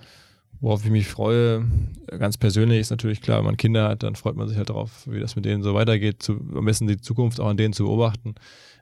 worauf 0.60 0.84
ich 0.84 0.90
mich 0.90 1.08
freue. 1.08 1.66
Ganz 2.06 2.36
persönlich 2.36 2.80
ist 2.80 2.90
natürlich 2.90 3.22
klar, 3.22 3.38
wenn 3.38 3.46
man 3.46 3.56
Kinder 3.56 3.88
hat, 3.88 4.02
dann 4.02 4.16
freut 4.16 4.36
man 4.36 4.48
sich 4.48 4.58
halt 4.58 4.68
darauf, 4.68 5.06
wie 5.06 5.20
das 5.20 5.34
mit 5.34 5.46
denen 5.46 5.62
so 5.62 5.74
weitergeht, 5.74 6.22
zu, 6.22 6.32
am 6.54 6.64
besten 6.64 6.86
die 6.86 7.00
Zukunft 7.00 7.40
auch 7.40 7.48
an 7.48 7.56
denen 7.56 7.72
zu 7.72 7.84
beobachten. 7.84 8.34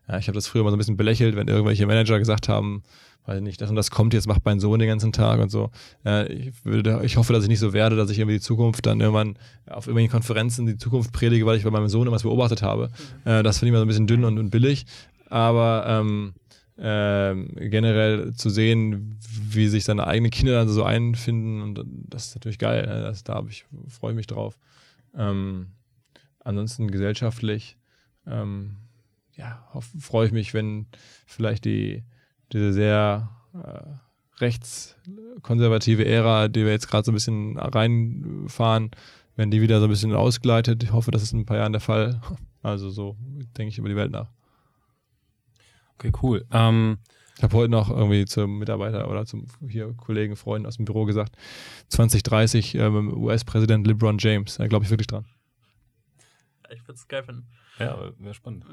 Ja, 0.08 0.18
ich 0.18 0.28
habe 0.28 0.36
das 0.36 0.46
früher 0.46 0.64
mal 0.64 0.70
so 0.70 0.76
ein 0.76 0.78
bisschen 0.78 0.96
belächelt, 0.96 1.36
wenn 1.36 1.48
irgendwelche 1.48 1.86
Manager 1.86 2.18
gesagt 2.18 2.48
haben, 2.48 2.82
weiß 3.26 3.42
nicht, 3.42 3.60
das 3.60 3.68
und 3.68 3.76
das 3.76 3.90
kommt 3.90 4.14
jetzt, 4.14 4.26
macht 4.26 4.44
mein 4.44 4.58
Sohn 4.58 4.78
den 4.78 4.88
ganzen 4.88 5.12
Tag 5.12 5.40
und 5.40 5.50
so. 5.50 5.70
Äh, 6.04 6.32
ich, 6.32 6.64
würde, 6.64 7.00
ich 7.04 7.18
hoffe, 7.18 7.32
dass 7.32 7.42
ich 7.42 7.48
nicht 7.48 7.58
so 7.58 7.74
werde, 7.74 7.94
dass 7.94 8.10
ich 8.10 8.18
irgendwie 8.18 8.36
die 8.36 8.42
Zukunft 8.42 8.86
dann 8.86 9.00
irgendwann 9.00 9.36
auf 9.66 9.86
irgendwelchen 9.86 10.10
Konferenzen 10.10 10.66
die 10.66 10.78
Zukunft 10.78 11.12
predige, 11.12 11.44
weil 11.44 11.58
ich 11.58 11.64
bei 11.64 11.70
meinem 11.70 11.88
Sohn 11.88 12.02
irgendwas 12.02 12.22
beobachtet 12.22 12.62
habe. 12.62 12.90
Äh, 13.24 13.42
das 13.42 13.58
finde 13.58 13.68
ich 13.68 13.72
mal 13.72 13.78
so 13.78 13.84
ein 13.84 13.88
bisschen 13.88 14.06
dünn 14.06 14.24
und, 14.24 14.38
und 14.38 14.50
billig. 14.50 14.86
Aber 15.28 15.84
ähm, 15.86 16.32
ähm, 16.78 17.50
generell 17.56 18.32
zu 18.34 18.48
sehen, 18.48 19.18
wie 19.50 19.68
sich 19.68 19.84
seine 19.84 20.06
eigenen 20.06 20.30
Kinder 20.30 20.52
dann 20.52 20.68
so 20.68 20.84
einfinden 20.84 21.60
und 21.60 21.84
das 22.08 22.28
ist 22.28 22.34
natürlich 22.36 22.58
geil. 22.58 22.86
Ne? 22.86 23.02
Das, 23.02 23.24
da 23.24 23.44
ich, 23.48 23.66
freue 23.88 24.12
ich 24.12 24.16
mich 24.16 24.26
drauf. 24.26 24.58
Ähm, 25.14 25.66
ansonsten 26.40 26.90
gesellschaftlich, 26.90 27.76
ähm, 28.26 28.76
ja, 29.38 29.64
freue 30.00 30.26
ich 30.26 30.32
mich, 30.32 30.52
wenn 30.52 30.86
vielleicht 31.26 31.64
die, 31.64 32.04
diese 32.52 32.72
sehr 32.72 33.30
äh, 33.54 34.40
rechtskonservative 34.40 36.04
Ära, 36.04 36.48
die 36.48 36.64
wir 36.64 36.72
jetzt 36.72 36.88
gerade 36.88 37.04
so 37.04 37.12
ein 37.12 37.14
bisschen 37.14 37.56
reinfahren, 37.56 38.90
wenn 39.36 39.50
die 39.50 39.62
wieder 39.62 39.78
so 39.78 39.86
ein 39.86 39.90
bisschen 39.90 40.12
ausgleitet. 40.14 40.82
Ich 40.82 40.92
hoffe, 40.92 41.12
das 41.12 41.22
ist 41.22 41.32
in 41.32 41.40
ein 41.40 41.46
paar 41.46 41.56
Jahren 41.56 41.72
der 41.72 41.80
Fall. 41.80 42.20
Also 42.60 42.90
so 42.90 43.16
denke 43.56 43.70
ich 43.70 43.78
über 43.78 43.88
die 43.88 43.94
Welt 43.94 44.10
nach. 44.10 44.32
Okay, 45.94 46.10
cool. 46.22 46.44
Ähm, 46.50 46.98
ich 47.36 47.42
habe 47.44 47.56
heute 47.56 47.70
noch 47.70 47.88
irgendwie 47.88 48.24
zum 48.24 48.58
Mitarbeiter 48.58 49.08
oder 49.08 49.24
zum 49.26 49.46
hier 49.68 49.94
Kollegen, 49.94 50.34
Freunden 50.34 50.66
aus 50.66 50.76
dem 50.76 50.84
Büro 50.84 51.04
gesagt, 51.04 51.36
2030 51.88 52.74
ähm, 52.74 53.16
US-Präsident 53.16 53.86
LeBron 53.86 54.18
James. 54.18 54.56
Da 54.56 54.66
glaube 54.66 54.84
ich 54.84 54.90
wirklich 54.90 55.06
dran. 55.06 55.24
Ich 56.70 56.82
würde 56.82 56.94
es 56.94 57.06
geil 57.06 57.22
finden. 57.22 57.46
Ja, 57.78 58.12
wäre 58.18 58.34
spannend. 58.34 58.66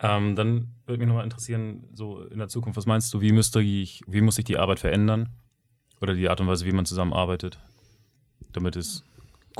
Ähm, 0.00 0.34
dann 0.36 0.68
würde 0.86 0.98
mich 0.98 1.08
nochmal 1.08 1.24
interessieren, 1.24 1.84
so 1.94 2.22
in 2.22 2.38
der 2.38 2.48
Zukunft, 2.48 2.76
was 2.76 2.86
meinst 2.86 3.12
du, 3.14 3.20
wie 3.20 3.32
müsste 3.32 3.60
ich, 3.60 4.02
wie 4.06 4.20
muss 4.20 4.36
sich 4.36 4.44
die 4.44 4.58
Arbeit 4.58 4.80
verändern? 4.80 5.28
Oder 6.00 6.14
die 6.14 6.28
Art 6.28 6.40
und 6.40 6.48
Weise, 6.48 6.66
wie 6.66 6.72
man 6.72 6.84
zusammenarbeitet, 6.84 7.60
damit 8.52 8.74
es 8.74 9.04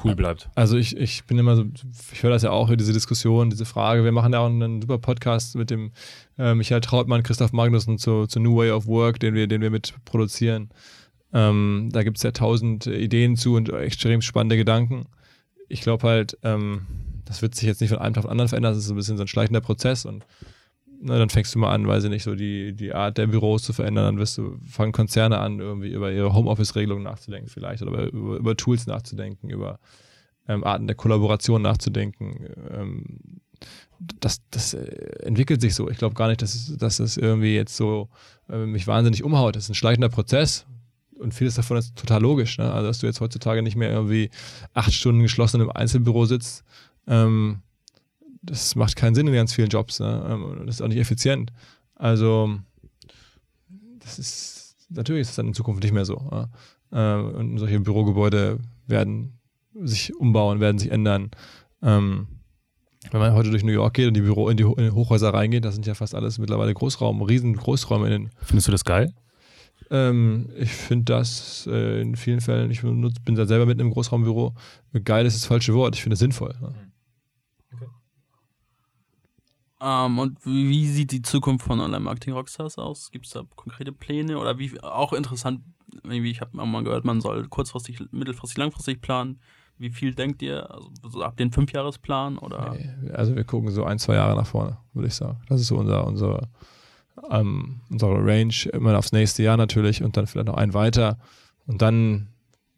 cool 0.02 0.14
bleibt. 0.14 0.50
Also 0.54 0.76
ich, 0.76 0.96
ich 0.96 1.24
bin 1.24 1.38
immer 1.38 1.56
so, 1.56 1.64
ich 2.12 2.22
höre 2.22 2.30
das 2.30 2.42
ja 2.42 2.50
auch, 2.50 2.74
diese 2.74 2.92
Diskussion, 2.92 3.50
diese 3.50 3.64
Frage. 3.64 4.04
Wir 4.04 4.12
machen 4.12 4.32
ja 4.32 4.40
auch 4.40 4.46
einen 4.46 4.80
super 4.80 4.98
Podcast 4.98 5.54
mit 5.54 5.70
dem 5.70 5.92
äh, 6.38 6.54
Michael 6.54 6.80
Trautmann, 6.80 7.22
Christoph 7.22 7.52
Magnussen 7.52 7.98
zu, 7.98 8.26
zu 8.26 8.40
New 8.40 8.56
Way 8.56 8.70
of 8.72 8.86
Work, 8.86 9.20
den 9.20 9.34
wir, 9.34 9.46
den 9.46 9.60
wir 9.60 9.70
mit 9.70 9.94
produzieren. 10.04 10.70
Ähm, 11.32 11.88
da 11.92 12.02
gibt 12.02 12.18
es 12.18 12.22
ja 12.22 12.32
tausend 12.32 12.86
Ideen 12.86 13.36
zu 13.36 13.54
und 13.54 13.70
extrem 13.70 14.20
spannende 14.20 14.56
Gedanken. 14.56 15.06
Ich 15.68 15.80
glaube 15.80 16.06
halt, 16.06 16.38
ähm, 16.42 16.86
das 17.32 17.40
wird 17.40 17.54
sich 17.54 17.64
jetzt 17.64 17.80
nicht 17.80 17.88
von 17.88 17.98
einem 17.98 18.12
Tag 18.12 18.24
auf 18.24 18.26
den 18.26 18.32
anderen 18.32 18.48
verändern, 18.50 18.74
das 18.74 18.84
ist 18.84 18.90
ein 18.90 18.96
bisschen 18.96 19.16
so 19.16 19.24
ein 19.24 19.28
schleichender 19.28 19.62
Prozess 19.62 20.04
und 20.04 20.26
na, 21.00 21.18
dann 21.18 21.30
fängst 21.30 21.54
du 21.54 21.58
mal 21.58 21.72
an, 21.72 21.86
weiß 21.86 22.04
ich 22.04 22.10
nicht, 22.10 22.24
so 22.24 22.34
die, 22.34 22.74
die 22.74 22.92
Art 22.92 23.16
der 23.16 23.26
Büros 23.26 23.62
zu 23.62 23.72
verändern, 23.72 24.04
dann 24.04 24.18
wirst 24.18 24.36
du, 24.36 24.58
fangen 24.68 24.92
Konzerne 24.92 25.38
an, 25.38 25.58
irgendwie 25.58 25.90
über 25.90 26.12
ihre 26.12 26.34
Homeoffice-Regelungen 26.34 27.02
nachzudenken 27.02 27.48
vielleicht 27.48 27.82
oder 27.82 28.12
über, 28.12 28.36
über, 28.36 28.56
Tools 28.56 28.86
nachzudenken, 28.86 29.48
über 29.48 29.80
ähm, 30.46 30.62
Arten 30.62 30.86
der 30.86 30.94
Kollaboration 30.94 31.62
nachzudenken. 31.62 32.50
Ähm, 32.70 33.04
das, 34.20 34.42
das 34.50 34.74
äh, 34.74 35.24
entwickelt 35.24 35.62
sich 35.62 35.74
so. 35.74 35.88
Ich 35.88 35.96
glaube 35.96 36.14
gar 36.14 36.28
nicht, 36.28 36.42
dass, 36.42 36.76
dass 36.76 36.98
das 36.98 37.16
irgendwie 37.16 37.54
jetzt 37.54 37.76
so 37.76 38.10
äh, 38.50 38.66
mich 38.66 38.86
wahnsinnig 38.86 39.24
umhaut. 39.24 39.56
Das 39.56 39.64
ist 39.64 39.70
ein 39.70 39.74
schleichender 39.74 40.10
Prozess 40.10 40.66
und 41.22 41.32
vieles 41.32 41.54
davon 41.54 41.76
ist 41.78 41.96
total 41.96 42.20
logisch. 42.20 42.58
Ne? 42.58 42.70
Also, 42.70 42.88
dass 42.88 42.98
du 42.98 43.06
jetzt 43.06 43.20
heutzutage 43.20 43.62
nicht 43.62 43.76
mehr 43.76 43.90
irgendwie 43.90 44.30
acht 44.74 44.92
Stunden 44.92 45.22
geschlossen 45.22 45.60
im 45.60 45.70
Einzelbüro 45.70 46.26
sitzt. 46.26 46.64
Ähm, 47.06 47.62
das 48.42 48.74
macht 48.74 48.96
keinen 48.96 49.14
Sinn 49.14 49.26
in 49.26 49.34
ganz 49.34 49.52
vielen 49.52 49.68
Jobs. 49.68 50.00
Ne? 50.00 50.26
Ähm, 50.28 50.66
das 50.66 50.76
ist 50.76 50.82
auch 50.82 50.88
nicht 50.88 50.98
effizient. 50.98 51.52
Also, 51.94 52.58
das 53.98 54.18
ist, 54.18 54.76
natürlich 54.90 55.22
ist 55.22 55.30
es 55.30 55.36
dann 55.36 55.48
in 55.48 55.54
Zukunft 55.54 55.82
nicht 55.82 55.92
mehr 55.92 56.04
so. 56.04 56.48
Ähm, 56.92 57.34
und 57.34 57.58
solche 57.58 57.80
Bürogebäude 57.80 58.58
werden 58.86 59.38
sich 59.74 60.14
umbauen, 60.14 60.60
werden 60.60 60.78
sich 60.78 60.90
ändern. 60.90 61.30
Ähm, 61.82 62.26
wenn 63.10 63.20
man 63.20 63.34
heute 63.34 63.50
durch 63.50 63.64
New 63.64 63.72
York 63.72 63.94
geht 63.94 64.08
und 64.08 64.14
die 64.14 64.20
Büro 64.20 64.48
in 64.48 64.56
die, 64.56 64.62
in 64.62 64.84
die 64.84 64.90
Hochhäuser 64.90 65.32
reingeht, 65.32 65.64
das 65.64 65.74
sind 65.74 65.86
ja 65.86 65.94
fast 65.94 66.14
alles 66.14 66.38
mittlerweile 66.38 66.72
Großraum, 66.72 67.22
riesen 67.22 67.56
Großräume 67.56 68.06
in 68.06 68.12
den. 68.12 68.30
Findest 68.42 68.68
du 68.68 68.72
das 68.72 68.84
geil? 68.84 69.12
Ähm, 69.90 70.48
ich 70.56 70.70
finde 70.70 71.04
das 71.04 71.68
äh, 71.70 72.00
in 72.00 72.16
vielen 72.16 72.40
Fällen, 72.40 72.70
ich 72.70 72.82
benutze, 72.82 73.20
bin 73.24 73.34
da 73.34 73.46
selber 73.46 73.66
mitten 73.66 73.80
im 73.80 73.90
Großraumbüro. 73.90 74.54
Geil 75.04 75.26
ist 75.26 75.36
das 75.36 75.46
falsche 75.46 75.74
Wort, 75.74 75.96
ich 75.96 76.02
finde 76.02 76.14
es 76.14 76.20
sinnvoll. 76.20 76.54
Ja. 76.60 76.72
Ähm, 79.82 80.18
und 80.18 80.38
wie 80.44 80.86
sieht 80.86 81.12
die 81.12 81.22
Zukunft 81.22 81.66
von 81.66 81.80
Online-Marketing-Rockstars 81.80 82.78
aus? 82.78 83.10
Gibt 83.10 83.26
es 83.26 83.32
da 83.32 83.42
konkrete 83.56 83.92
Pläne 83.92 84.38
oder 84.38 84.58
wie 84.58 84.80
auch 84.82 85.12
interessant, 85.12 85.62
irgendwie, 86.04 86.30
ich 86.30 86.40
habe 86.40 86.56
mal 86.56 86.84
gehört, 86.84 87.04
man 87.04 87.20
soll 87.20 87.48
kurzfristig, 87.48 88.00
mittelfristig, 88.12 88.58
langfristig 88.58 89.00
planen. 89.00 89.40
Wie 89.78 89.90
viel 89.90 90.14
denkt 90.14 90.42
ihr? 90.42 90.70
Also 90.70 90.90
so 91.08 91.22
ab 91.22 91.36
den 91.36 91.50
Fünfjahresplan 91.50 92.38
oder? 92.38 92.76
Also 93.12 93.34
wir 93.34 93.44
gucken 93.44 93.70
so 93.70 93.84
ein, 93.84 93.98
zwei 93.98 94.14
Jahre 94.14 94.36
nach 94.36 94.46
vorne, 94.46 94.78
würde 94.92 95.08
ich 95.08 95.14
sagen. 95.14 95.40
Das 95.48 95.60
ist 95.60 95.66
so 95.66 95.76
unser, 95.78 96.06
unser 96.06 96.48
ähm, 97.30 97.80
unsere 97.90 98.24
Range, 98.24 98.54
immer 98.72 98.96
aufs 98.96 99.12
nächste 99.12 99.42
Jahr 99.42 99.56
natürlich 99.56 100.02
und 100.02 100.16
dann 100.16 100.26
vielleicht 100.26 100.48
noch 100.48 100.56
ein 100.56 100.74
weiter. 100.74 101.18
Und 101.66 101.82
dann, 101.82 102.28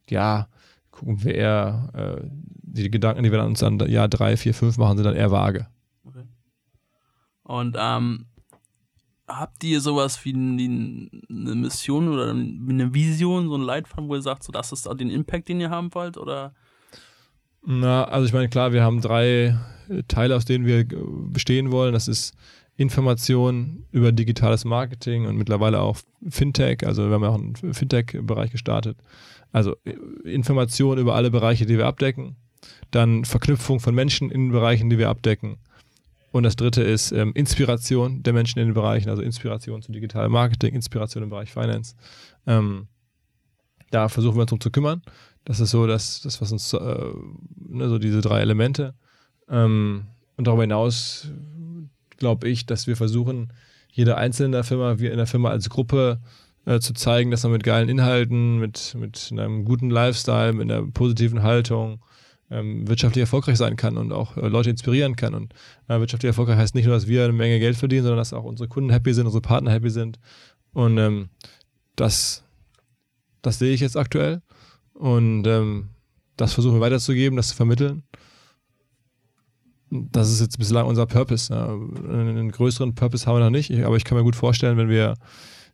ja, 0.09 0.49
gucken 0.91 1.23
wir 1.25 1.35
eher, 1.35 1.91
äh, 1.95 2.27
die 2.63 2.91
Gedanken, 2.91 3.23
die 3.23 3.31
wir 3.31 3.39
dann 3.39 3.49
uns 3.49 3.61
dann 3.61 3.79
Jahr 3.89 4.09
drei, 4.09 4.37
vier, 4.37 4.55
fünf 4.55 4.79
machen, 4.79 4.97
sind 4.97 5.05
dann 5.05 5.17
eher 5.17 5.31
vage. 5.31 5.69
Okay. 6.05 6.25
Und 7.45 7.77
ähm, 7.79 8.27
habt 9.29 9.63
ihr 9.65 9.81
sowas 9.81 10.25
wie 10.25 10.35
eine 10.35 11.55
Mission 11.55 12.09
oder 12.09 12.31
eine 12.31 12.95
Vision, 12.95 13.49
so 13.49 13.57
ein 13.57 13.63
Leitfaden, 13.63 14.09
wo 14.09 14.15
ihr 14.15 14.23
sagt, 14.23 14.43
so 14.43 14.53
das 14.53 14.73
ist 14.73 14.89
den 14.99 15.11
Impact, 15.11 15.49
den 15.49 15.61
ihr 15.61 15.71
haben 15.71 15.95
wollt? 15.95 16.17
Oder? 16.19 16.55
Na, 17.65 18.05
also 18.05 18.27
ich 18.27 18.33
meine, 18.33 18.49
klar, 18.49 18.73
wir 18.73 18.83
haben 18.83 19.01
drei 19.01 19.57
Teile, 20.09 20.37
aus 20.37 20.45
denen 20.45 20.67
wir 20.67 20.87
bestehen 21.31 21.71
wollen. 21.71 21.93
Das 21.93 22.09
ist 22.09 22.35
Information 22.77 23.87
über 23.93 24.13
digitales 24.13 24.65
Marketing 24.65 25.27
und 25.27 25.37
mittlerweile 25.37 25.81
auch 25.81 25.99
Fintech. 26.29 26.87
Also 26.87 27.07
wir 27.09 27.15
haben 27.15 27.25
auch 27.25 27.35
einen 27.35 27.75
Fintech-Bereich 27.75 28.51
gestartet. 28.51 28.99
Also 29.53 29.77
Information 30.25 30.99
über 30.99 31.15
alle 31.15 31.31
Bereiche, 31.31 31.67
die 31.67 31.79
wir 31.79 31.87
abdecken. 31.87 32.37
Dann 32.91 33.25
Verknüpfung 33.25 33.81
von 33.81 33.95
Menschen 33.95 34.31
in 34.31 34.51
Bereichen, 34.51 34.91
die 34.91 34.99
wir 34.99 35.09
abdecken. 35.09 35.59
Und 36.35 36.43
das 36.43 36.57
dritte 36.57 36.83
ist 36.83 37.13
ähm, 37.13 37.31
Inspiration 37.37 38.25
der 38.25 38.33
Menschen 38.33 38.59
in 38.59 38.67
den 38.67 38.75
Bereichen, 38.75 39.09
also 39.09 39.23
Inspiration 39.23 39.83
zu 39.83 39.93
digitalem 39.93 40.33
Marketing, 40.33 40.75
Inspiration 40.75 41.23
im 41.23 41.31
Bereich 41.31 41.53
Finance. 41.53 41.95
Ähm, 42.45 42.89
da 43.93 44.09
versuchen 44.09 44.35
wir 44.35 44.41
uns 44.41 44.49
drum 44.49 44.61
zu 44.61 44.73
kümmern. 44.73 45.01
Das 45.45 45.61
ist 45.61 45.71
so 45.71 45.87
das, 45.87 46.23
das 46.23 46.41
was 46.41 46.51
uns, 46.51 46.73
äh, 46.73 46.79
ne, 47.69 47.89
so 47.89 48.01
diese 48.01 48.21
drei 48.21 48.41
Elemente. 48.41 48.95
Ähm, 49.49 50.07
und 50.37 50.49
darüber 50.49 50.65
hinaus 50.65 51.29
glaube 52.17 52.49
ich, 52.49 52.67
dass 52.67 52.89
wir 52.89 52.97
versuchen, 52.97 53.53
jeder 53.93 54.17
Einzelne 54.17 54.47
in 54.47 54.53
der 54.53 54.65
Firma, 54.65 54.99
wir 54.99 55.13
in 55.13 55.19
der 55.19 55.29
Firma 55.29 55.51
als 55.51 55.71
Gruppe 55.71 56.19
äh, 56.65 56.81
zu 56.81 56.95
zeigen, 56.95 57.31
dass 57.31 57.45
man 57.45 57.53
mit 57.53 57.63
geilen 57.63 57.89
Inhalten, 57.89 58.59
mit, 58.59 58.97
mit 58.99 59.29
einem 59.31 59.65
guten 59.65 59.89
Lifestyle, 59.89 60.53
mit 60.53 60.69
einer 60.69 60.85
positiven 60.91 61.45
Haltung 61.45 62.01
ähm, 62.55 62.89
wirtschaftlich 62.89 63.21
erfolgreich 63.21 63.57
sein 63.57 63.77
kann 63.77 63.97
und 63.97 64.13
auch 64.13 64.37
äh, 64.37 64.49
Leute 64.49 64.71
inspirieren 64.71 65.17
kann. 65.17 65.35
Und 65.35 65.55
äh, 65.89 65.99
wirtschaftlich 65.99 66.29
erfolgreich 66.29 66.57
heißt 66.57 66.75
nicht 66.75 66.87
nur, 66.87 66.95
dass 66.95 67.07
wir 67.07 67.25
eine 67.25 67.33
Menge 67.33 67.59
Geld 67.59 67.77
verdienen, 67.77 68.03
sondern 68.05 68.19
dass 68.19 68.33
auch 68.33 68.45
unsere 68.45 68.69
Kunden 68.69 68.91
happy 68.91 69.13
sind, 69.13 69.27
unsere 69.27 69.43
Partner 69.43 69.71
happy 69.71 69.91
sind. 69.91 70.19
Und 70.73 70.99
ähm, 70.99 71.29
das, 71.97 72.45
das 73.43 73.59
sehe 73.59 73.75
ich 73.75 73.81
jetzt 73.81 73.97
aktuell. 73.97 74.43
Und 74.95 75.47
ähm, 75.47 75.91
das 76.37 76.53
versuchen 76.53 76.77
wir 76.77 76.81
weiterzugeben, 76.81 77.37
das 77.37 77.49
zu 77.49 77.57
vermitteln 77.57 78.03
das 79.95 80.31
ist 80.31 80.41
jetzt 80.41 80.59
bislang 80.59 80.87
unser 80.87 81.07
Purpose. 81.07 81.55
Einen 81.55 82.51
größeren 82.51 82.95
Purpose 82.95 83.27
haben 83.27 83.37
wir 83.37 83.45
noch 83.45 83.51
nicht, 83.51 83.73
aber 83.85 83.97
ich 83.97 84.05
kann 84.05 84.19
mir 84.19 84.25
gut 84.25 84.37
vorstellen, 84.37 84.77
wenn 84.77 84.89
wir 84.89 85.15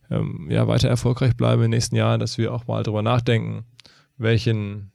ähm, 0.09 0.47
ja, 0.49 0.67
weiter 0.67 0.89
erfolgreich 0.89 1.35
bleiben 1.35 1.63
in 1.63 1.71
den 1.71 1.77
nächsten 1.77 1.95
Jahren, 1.95 2.19
dass 2.19 2.37
wir 2.37 2.53
auch 2.53 2.67
mal 2.67 2.83
darüber 2.83 3.01
nachdenken, 3.01 3.65
welchen, 4.17 4.90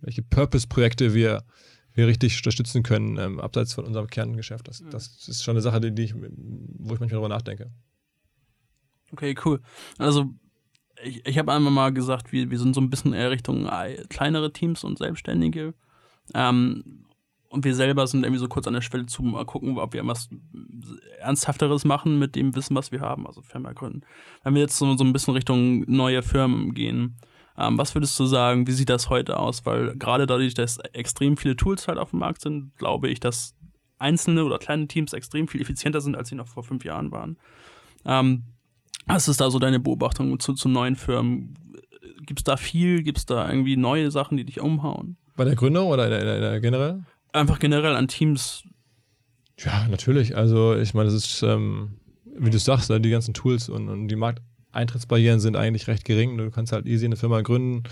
welche 0.00 0.22
Purpose-Projekte 0.22 1.14
wir, 1.14 1.44
wir 1.94 2.06
richtig 2.06 2.36
unterstützen 2.36 2.82
können, 2.82 3.18
ähm, 3.18 3.40
abseits 3.40 3.74
von 3.74 3.84
unserem 3.84 4.08
Kerngeschäft. 4.08 4.68
Das, 4.68 4.82
das 4.90 5.28
ist 5.28 5.42
schon 5.42 5.52
eine 5.52 5.62
Sache, 5.62 5.80
die, 5.80 5.94
die 5.94 6.04
ich, 6.04 6.14
wo 6.14 6.94
ich 6.94 7.00
manchmal 7.00 7.20
darüber 7.20 7.28
nachdenke. 7.28 7.70
Okay, 9.12 9.34
cool. 9.44 9.60
Also 9.98 10.32
ich, 11.02 11.26
ich 11.26 11.38
habe 11.38 11.52
einmal 11.52 11.72
mal 11.72 11.92
gesagt, 11.92 12.32
wir, 12.32 12.50
wir 12.50 12.58
sind 12.58 12.74
so 12.74 12.80
ein 12.80 12.90
bisschen 12.90 13.12
eher 13.12 13.30
Richtung 13.30 13.68
kleinere 14.08 14.52
Teams 14.52 14.84
und 14.84 14.98
Selbstständige. 14.98 15.74
Ähm, 16.34 17.04
und 17.50 17.64
wir 17.64 17.74
selber 17.74 18.06
sind 18.06 18.22
irgendwie 18.22 18.38
so 18.38 18.46
kurz 18.46 18.68
an 18.68 18.74
der 18.74 18.80
Schwelle 18.80 19.06
zu 19.06 19.24
mal 19.24 19.44
gucken, 19.44 19.76
ob 19.76 19.92
wir 19.92 20.06
was 20.06 20.28
Ernsthafteres 21.18 21.84
machen 21.84 22.18
mit 22.18 22.36
dem 22.36 22.54
Wissen, 22.54 22.76
was 22.76 22.92
wir 22.92 23.00
haben, 23.00 23.26
also 23.26 23.42
Firma 23.42 23.72
gründen. 23.72 24.02
Wenn 24.44 24.54
wir 24.54 24.62
jetzt 24.62 24.76
so, 24.76 24.96
so 24.96 25.02
ein 25.02 25.12
bisschen 25.12 25.34
Richtung 25.34 25.84
neue 25.90 26.22
Firmen 26.22 26.74
gehen, 26.74 27.16
ähm, 27.58 27.78
was 27.78 27.94
würdest 27.94 28.18
du 28.18 28.26
sagen, 28.26 28.66
wie 28.66 28.72
sieht 28.72 28.90
das 28.90 29.10
heute 29.10 29.38
aus? 29.38 29.66
Weil 29.66 29.96
gerade 29.96 30.26
dadurch, 30.26 30.54
dass 30.54 30.78
extrem 30.92 31.36
viele 31.36 31.56
Tools 31.56 31.88
halt 31.88 31.98
auf 31.98 32.10
dem 32.10 32.20
Markt 32.20 32.42
sind, 32.42 32.76
glaube 32.76 33.08
ich, 33.08 33.20
dass 33.20 33.54
einzelne 33.98 34.44
oder 34.44 34.58
kleine 34.58 34.88
Teams 34.88 35.12
extrem 35.12 35.46
viel 35.46 35.60
effizienter 35.60 36.00
sind, 36.00 36.16
als 36.16 36.28
sie 36.28 36.34
noch 36.34 36.48
vor 36.48 36.62
fünf 36.62 36.84
Jahren 36.84 37.10
waren. 37.10 37.36
Ähm, 38.04 38.44
was 39.06 39.28
ist 39.28 39.40
da 39.40 39.50
so 39.50 39.58
deine 39.58 39.80
Beobachtung 39.80 40.38
zu, 40.40 40.54
zu 40.54 40.68
neuen 40.68 40.96
Firmen? 40.96 41.54
Gibt 42.22 42.40
es 42.40 42.44
da 42.44 42.56
viel? 42.56 43.02
Gibt 43.02 43.18
es 43.18 43.26
da 43.26 43.48
irgendwie 43.48 43.76
neue 43.76 44.10
Sachen, 44.10 44.36
die 44.36 44.44
dich 44.44 44.60
umhauen? 44.60 45.16
Bei 45.36 45.44
der 45.44 45.56
Gründung 45.56 45.88
oder 45.88 46.04
in 46.04 46.10
der, 46.10 46.36
in 46.36 46.42
der 46.42 46.60
generell? 46.60 47.04
einfach 47.32 47.58
generell 47.58 47.96
an 47.96 48.08
Teams? 48.08 48.64
Ja, 49.58 49.86
natürlich. 49.88 50.36
Also 50.36 50.76
ich 50.76 50.94
meine, 50.94 51.06
das 51.06 51.14
ist, 51.14 51.42
ähm, 51.42 52.00
wie 52.24 52.50
du 52.50 52.58
sagst, 52.58 52.90
ne, 52.90 53.00
die 53.00 53.10
ganzen 53.10 53.34
Tools 53.34 53.68
und, 53.68 53.88
und 53.88 54.08
die 54.08 54.16
Markteintrittsbarrieren 54.72 55.40
sind 55.40 55.56
eigentlich 55.56 55.88
recht 55.88 56.04
gering. 56.04 56.36
Du 56.36 56.50
kannst 56.50 56.72
halt 56.72 56.86
easy 56.86 57.04
eine 57.04 57.16
Firma 57.16 57.40
gründen, 57.40 57.84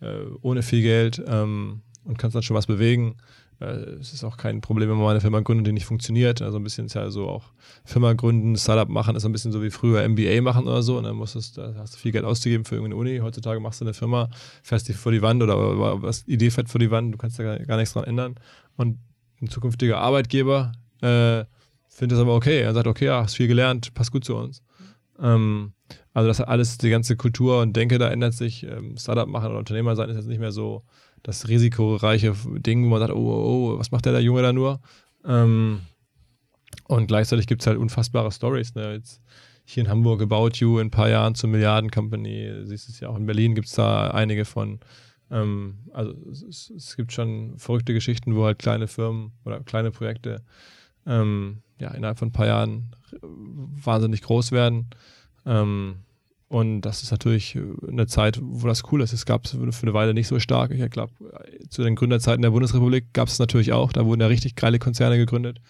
äh, 0.00 0.24
ohne 0.42 0.62
viel 0.62 0.82
Geld 0.82 1.22
ähm, 1.26 1.82
und 2.04 2.18
kannst 2.18 2.34
dann 2.34 2.42
schon 2.42 2.56
was 2.56 2.66
bewegen. 2.66 3.16
Äh, 3.60 3.98
es 4.00 4.12
ist 4.12 4.24
auch 4.24 4.36
kein 4.36 4.60
Problem, 4.60 4.90
wenn 4.90 4.98
man 4.98 5.10
eine 5.10 5.20
Firma 5.20 5.40
gründet, 5.40 5.66
die 5.66 5.72
nicht 5.72 5.86
funktioniert. 5.86 6.42
Also 6.42 6.58
ein 6.58 6.62
bisschen 6.62 6.86
ist 6.86 6.94
ja 6.94 7.10
so 7.10 7.28
auch 7.28 7.44
Firma 7.84 8.12
gründen, 8.12 8.56
Startup 8.56 8.88
machen, 8.88 9.16
ist 9.16 9.24
ein 9.24 9.32
bisschen 9.32 9.52
so 9.52 9.62
wie 9.62 9.70
früher 9.70 10.06
MBA 10.06 10.42
machen 10.42 10.66
oder 10.66 10.82
so. 10.82 10.98
Und 10.98 11.04
dann 11.04 11.16
musst 11.16 11.34
du, 11.34 11.40
da 11.60 11.74
hast 11.78 11.94
du 11.94 11.98
viel 11.98 12.12
Geld 12.12 12.24
auszugeben 12.24 12.64
für 12.64 12.74
irgendeine 12.74 13.00
Uni. 13.00 13.18
Heutzutage 13.18 13.60
machst 13.60 13.80
du 13.80 13.84
eine 13.84 13.94
Firma, 13.94 14.30
fährst 14.62 14.88
die 14.88 14.92
vor 14.92 15.12
die 15.12 15.22
Wand 15.22 15.42
oder, 15.42 15.56
oder 15.56 16.02
was 16.02 16.26
Idee 16.26 16.50
fährt 16.50 16.68
vor 16.68 16.78
die 16.78 16.90
Wand, 16.90 17.14
du 17.14 17.18
kannst 17.18 17.38
da 17.38 17.44
gar, 17.44 17.58
gar 17.60 17.76
nichts 17.76 17.94
dran 17.94 18.04
ändern. 18.04 18.34
Und 18.76 18.98
ein 19.40 19.48
zukünftiger 19.48 19.98
Arbeitgeber 19.98 20.72
äh, 21.00 21.44
findet 21.88 22.16
das 22.16 22.20
aber 22.20 22.34
okay. 22.34 22.60
Er 22.60 22.74
sagt, 22.74 22.86
okay, 22.86 23.06
ja, 23.06 23.22
hast 23.22 23.36
viel 23.36 23.48
gelernt, 23.48 23.94
passt 23.94 24.12
gut 24.12 24.24
zu 24.24 24.36
uns. 24.36 24.62
Ähm, 25.20 25.72
also 26.12 26.28
das 26.28 26.40
hat 26.40 26.48
alles, 26.48 26.78
die 26.78 26.90
ganze 26.90 27.16
Kultur 27.16 27.60
und 27.60 27.74
Denke 27.76 27.98
da 27.98 28.08
ändert 28.08 28.34
sich. 28.34 28.64
Ähm, 28.64 28.96
Startup 28.96 29.28
machen 29.28 29.50
oder 29.50 29.58
Unternehmer 29.58 29.96
sein 29.96 30.10
ist 30.10 30.16
jetzt 30.16 30.28
nicht 30.28 30.40
mehr 30.40 30.52
so 30.52 30.82
das 31.22 31.48
risikoreiche 31.48 32.34
Ding, 32.58 32.84
wo 32.84 32.88
man 32.88 33.00
sagt, 33.00 33.12
oh, 33.12 33.16
oh, 33.16 33.74
oh 33.74 33.78
was 33.78 33.90
macht 33.90 34.06
der, 34.06 34.12
der 34.12 34.22
Junge 34.22 34.42
da 34.42 34.52
nur? 34.52 34.80
Ähm, 35.24 35.80
und 36.88 37.06
gleichzeitig 37.06 37.46
gibt 37.46 37.62
es 37.62 37.66
halt 37.66 37.78
unfassbare 37.78 38.32
Stories. 38.32 38.74
Ne? 38.74 38.94
Jetzt 38.94 39.20
hier 39.64 39.84
in 39.84 39.90
Hamburg 39.90 40.22
About 40.22 40.50
You 40.54 40.78
in 40.78 40.88
ein 40.88 40.90
paar 40.90 41.08
Jahren 41.08 41.34
zur 41.34 41.50
Milliarden-Company. 41.50 42.64
Siehst 42.64 42.88
du 42.88 42.92
es 42.92 43.00
ja 43.00 43.08
auch 43.08 43.16
in 43.16 43.26
Berlin 43.26 43.54
gibt 43.54 43.68
es 43.68 43.74
da 43.74 44.10
einige 44.10 44.44
von. 44.44 44.80
Ähm, 45.30 45.78
also 45.92 46.14
es, 46.30 46.70
es, 46.70 46.96
gibt 46.96 47.12
schon 47.12 47.56
verrückte 47.58 47.94
Geschichten, 47.94 48.34
wo 48.34 48.44
halt 48.44 48.58
kleine 48.58 48.88
Firmen 48.88 49.32
oder 49.44 49.60
kleine 49.60 49.92
Projekte 49.92 50.42
ähm, 51.06 51.58
ja, 51.78 51.90
innerhalb 51.92 52.18
von 52.18 52.28
ein 52.28 52.32
paar 52.32 52.46
Jahren 52.46 52.94
wahnsinnig 53.22 54.22
groß 54.22 54.52
werden. 54.52 54.86
Ähm, 55.46 55.96
und 56.48 56.80
das 56.80 57.02
ist 57.02 57.12
natürlich 57.12 57.54
äh, 57.56 57.62
eine 57.88 58.06
Zeit, 58.06 58.40
wo 58.42 58.66
das 58.66 58.82
cool 58.90 59.02
ist. 59.02 59.12
Es 59.12 59.24
gab 59.24 59.44
es 59.44 59.52
für 59.52 59.82
eine 59.82 59.94
Weile 59.94 60.14
nicht 60.14 60.28
so 60.28 60.38
stark. 60.38 60.72
Ich 60.72 60.90
glaube, 60.90 61.12
zu 61.68 61.82
den 61.82 61.94
Gründerzeiten 61.94 62.42
der 62.42 62.50
Bundesrepublik 62.50 63.12
gab 63.12 63.28
es 63.28 63.38
natürlich 63.38 63.72
auch. 63.72 63.92
Da 63.92 64.04
wurden 64.04 64.20
ja 64.20 64.26
richtig 64.26 64.56
geile 64.56 64.78
Konzerne 64.78 65.16
gegründet. 65.16 65.60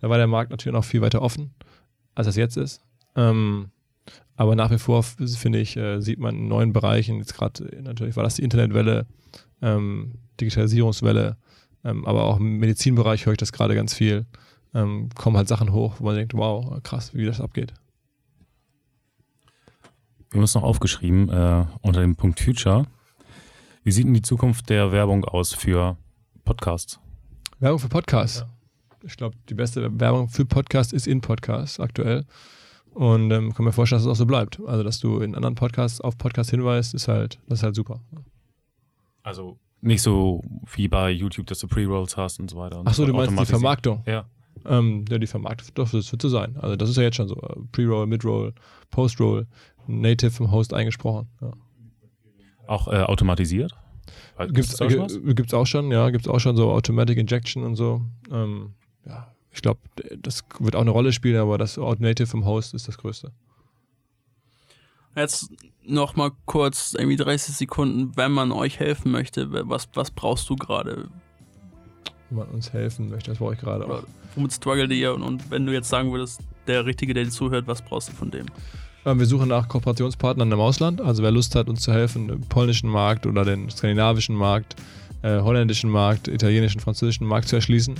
Da 0.00 0.08
war 0.08 0.18
der 0.18 0.26
Markt 0.26 0.50
natürlich 0.50 0.74
noch 0.74 0.84
viel 0.84 1.00
weiter 1.00 1.22
offen, 1.22 1.54
als 2.14 2.26
es 2.26 2.36
jetzt 2.36 2.56
ist. 2.56 2.82
Ähm, 3.14 3.70
aber 4.36 4.56
nach 4.56 4.70
wie 4.70 4.78
vor, 4.78 5.02
finde 5.02 5.60
ich, 5.60 5.76
äh, 5.76 6.00
sieht 6.00 6.18
man 6.18 6.34
in 6.34 6.48
neuen 6.48 6.72
Bereichen, 6.72 7.18
jetzt 7.18 7.34
gerade 7.34 7.64
äh, 7.64 7.82
natürlich 7.82 8.16
war 8.16 8.24
das 8.24 8.36
die 8.36 8.42
Internetwelle, 8.42 9.06
ähm, 9.60 10.14
Digitalisierungswelle, 10.40 11.36
ähm, 11.84 12.06
aber 12.06 12.24
auch 12.24 12.40
im 12.40 12.58
Medizinbereich 12.58 13.26
höre 13.26 13.34
ich 13.34 13.38
das 13.38 13.52
gerade 13.52 13.74
ganz 13.74 13.94
viel. 13.94 14.26
Ähm, 14.74 15.10
kommen 15.14 15.36
halt 15.36 15.48
Sachen 15.48 15.72
hoch, 15.72 15.96
wo 15.98 16.04
man 16.04 16.16
denkt, 16.16 16.34
wow, 16.34 16.82
krass, 16.82 17.14
wie 17.14 17.26
das 17.26 17.40
abgeht. 17.40 17.74
Wir 20.30 20.38
haben 20.38 20.44
es 20.44 20.54
noch 20.54 20.62
aufgeschrieben 20.62 21.28
äh, 21.28 21.66
unter 21.82 22.00
dem 22.00 22.16
Punkt 22.16 22.40
Future. 22.40 22.86
Wie 23.84 23.92
sieht 23.92 24.06
denn 24.06 24.14
die 24.14 24.22
Zukunft 24.22 24.70
der 24.70 24.90
Werbung 24.92 25.24
aus 25.24 25.52
für 25.52 25.96
Podcasts? 26.44 26.98
Werbung 27.58 27.78
für 27.78 27.88
Podcasts? 27.88 28.40
Ja. 28.40 28.48
Ich 29.04 29.16
glaube, 29.16 29.36
die 29.48 29.54
beste 29.54 30.00
Werbung 30.00 30.28
für 30.28 30.44
Podcasts 30.46 30.92
ist 30.92 31.06
in 31.06 31.20
Podcasts 31.20 31.80
aktuell. 31.80 32.24
Und 32.94 33.30
ähm, 33.30 33.52
kann 33.54 33.64
mir 33.64 33.72
vorstellen, 33.72 33.98
dass 33.98 34.06
es 34.06 34.10
auch 34.10 34.16
so 34.16 34.26
bleibt. 34.26 34.60
Also, 34.66 34.82
dass 34.82 35.00
du 35.00 35.20
in 35.20 35.34
anderen 35.34 35.54
Podcasts 35.54 36.00
auf 36.00 36.16
Podcasts 36.16 36.50
hinweist, 36.50 36.94
ist 36.94 37.08
halt, 37.08 37.38
das 37.48 37.58
ist 37.58 37.62
halt 37.64 37.74
super. 37.74 38.00
Also 39.22 39.58
nicht 39.80 40.02
so 40.02 40.42
wie 40.74 40.88
bei 40.88 41.10
YouTube, 41.10 41.46
dass 41.46 41.58
du 41.58 41.66
Pre-Rolls 41.66 42.16
hast 42.16 42.38
und 42.38 42.50
so 42.50 42.56
weiter. 42.56 42.82
Achso, 42.84 43.04
du 43.04 43.12
meinst 43.12 43.38
die 43.38 43.46
Vermarktung? 43.46 44.02
Ja. 44.06 44.26
Ähm, 44.66 45.04
ja, 45.08 45.18
die 45.18 45.26
Vermarktung, 45.26 45.68
doch, 45.74 45.90
das 45.90 46.12
wird 46.12 46.22
so 46.22 46.28
sein. 46.28 46.56
Also 46.56 46.76
das 46.76 46.90
ist 46.90 46.96
ja 46.96 47.02
jetzt 47.02 47.16
schon 47.16 47.28
so. 47.28 47.34
Pre-Roll, 47.72 48.06
Mid-Roll, 48.06 48.52
Post-Roll 48.90 49.46
native 49.86 50.30
vom 50.30 50.50
Host 50.50 50.74
eingesprochen. 50.74 51.28
Ja. 51.40 51.52
Auch 52.66 52.88
äh, 52.88 53.02
automatisiert? 53.02 53.72
Gibt 54.38 54.58
es 54.68 54.80
auch, 54.80 54.90
äh, 54.90 55.56
auch, 55.56 55.66
schon, 55.66 55.90
ja, 55.90 56.10
gibt 56.10 56.26
es 56.26 56.30
auch 56.30 56.38
schon 56.38 56.56
so 56.56 56.70
Automatic 56.70 57.18
Injection 57.18 57.64
und 57.64 57.76
so. 57.76 58.02
Ähm, 58.30 58.74
ja, 59.04 59.32
ich 59.50 59.62
glaube, 59.62 59.80
das 60.18 60.44
wird 60.58 60.76
auch 60.76 60.80
eine 60.80 60.90
Rolle 60.90 61.12
spielen, 61.12 61.40
aber 61.40 61.58
das 61.58 61.78
Autonative 61.78 62.26
vom 62.26 62.44
Host 62.44 62.74
ist 62.74 62.88
das 62.88 62.98
Größte. 62.98 63.32
Jetzt 65.14 65.50
noch 65.84 66.16
mal 66.16 66.30
kurz, 66.46 66.94
irgendwie 66.94 67.16
30 67.16 67.54
Sekunden, 67.54 68.16
wenn 68.16 68.32
man 68.32 68.50
euch 68.50 68.80
helfen 68.80 69.12
möchte, 69.12 69.52
was, 69.68 69.88
was 69.94 70.10
brauchst 70.10 70.48
du 70.48 70.56
gerade? 70.56 71.08
Wenn 72.32 72.38
man 72.38 72.48
uns 72.48 72.72
helfen 72.72 73.10
möchte, 73.10 73.30
das 73.30 73.38
brauche 73.38 73.52
ich 73.52 73.60
gerade 73.60 73.86
auch. 73.86 74.04
Womit 74.36 74.54
struggelt 74.54 74.90
ihr? 74.90 75.14
Und, 75.14 75.22
und 75.22 75.50
wenn 75.50 75.66
du 75.66 75.72
jetzt 75.72 75.90
sagen 75.90 76.10
würdest, 76.12 76.40
der 76.66 76.86
Richtige, 76.86 77.12
der 77.12 77.24
dir 77.24 77.30
zuhört, 77.30 77.66
was 77.66 77.82
brauchst 77.82 78.08
du 78.08 78.12
von 78.14 78.30
dem? 78.30 78.46
Ähm, 79.04 79.18
wir 79.18 79.26
suchen 79.26 79.48
nach 79.48 79.68
Kooperationspartnern 79.68 80.50
im 80.50 80.60
Ausland. 80.60 81.02
Also 81.02 81.22
wer 81.22 81.30
Lust 81.30 81.54
hat, 81.54 81.68
uns 81.68 81.82
zu 81.82 81.92
helfen, 81.92 82.30
im 82.30 82.40
polnischen 82.40 82.88
Markt 82.88 83.26
oder 83.26 83.44
den 83.44 83.68
skandinavischen 83.68 84.34
Markt, 84.34 84.76
äh, 85.20 85.40
holländischen 85.40 85.90
Markt, 85.90 86.26
italienischen, 86.26 86.80
französischen 86.80 87.26
Markt 87.26 87.48
zu 87.48 87.56
erschließen, 87.56 87.96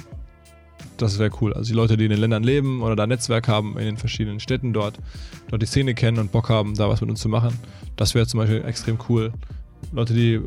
das 0.96 1.18
wäre 1.18 1.30
cool. 1.42 1.52
Also 1.52 1.68
die 1.68 1.76
Leute, 1.76 1.98
die 1.98 2.04
in 2.04 2.10
den 2.10 2.20
Ländern 2.20 2.42
leben 2.42 2.80
oder 2.80 2.96
da 2.96 3.06
Netzwerk 3.06 3.48
haben, 3.48 3.76
in 3.76 3.84
den 3.84 3.96
verschiedenen 3.98 4.40
Städten 4.40 4.72
dort, 4.72 4.98
dort 5.48 5.60
die 5.60 5.66
Szene 5.66 5.94
kennen 5.94 6.18
und 6.18 6.32
Bock 6.32 6.48
haben, 6.48 6.74
da 6.74 6.88
was 6.88 7.02
mit 7.02 7.10
uns 7.10 7.20
zu 7.20 7.28
machen, 7.28 7.58
das 7.96 8.14
wäre 8.14 8.26
zum 8.26 8.38
Beispiel 8.38 8.64
extrem 8.64 8.96
cool. 9.08 9.32
Leute, 9.92 10.14
die 10.14 10.40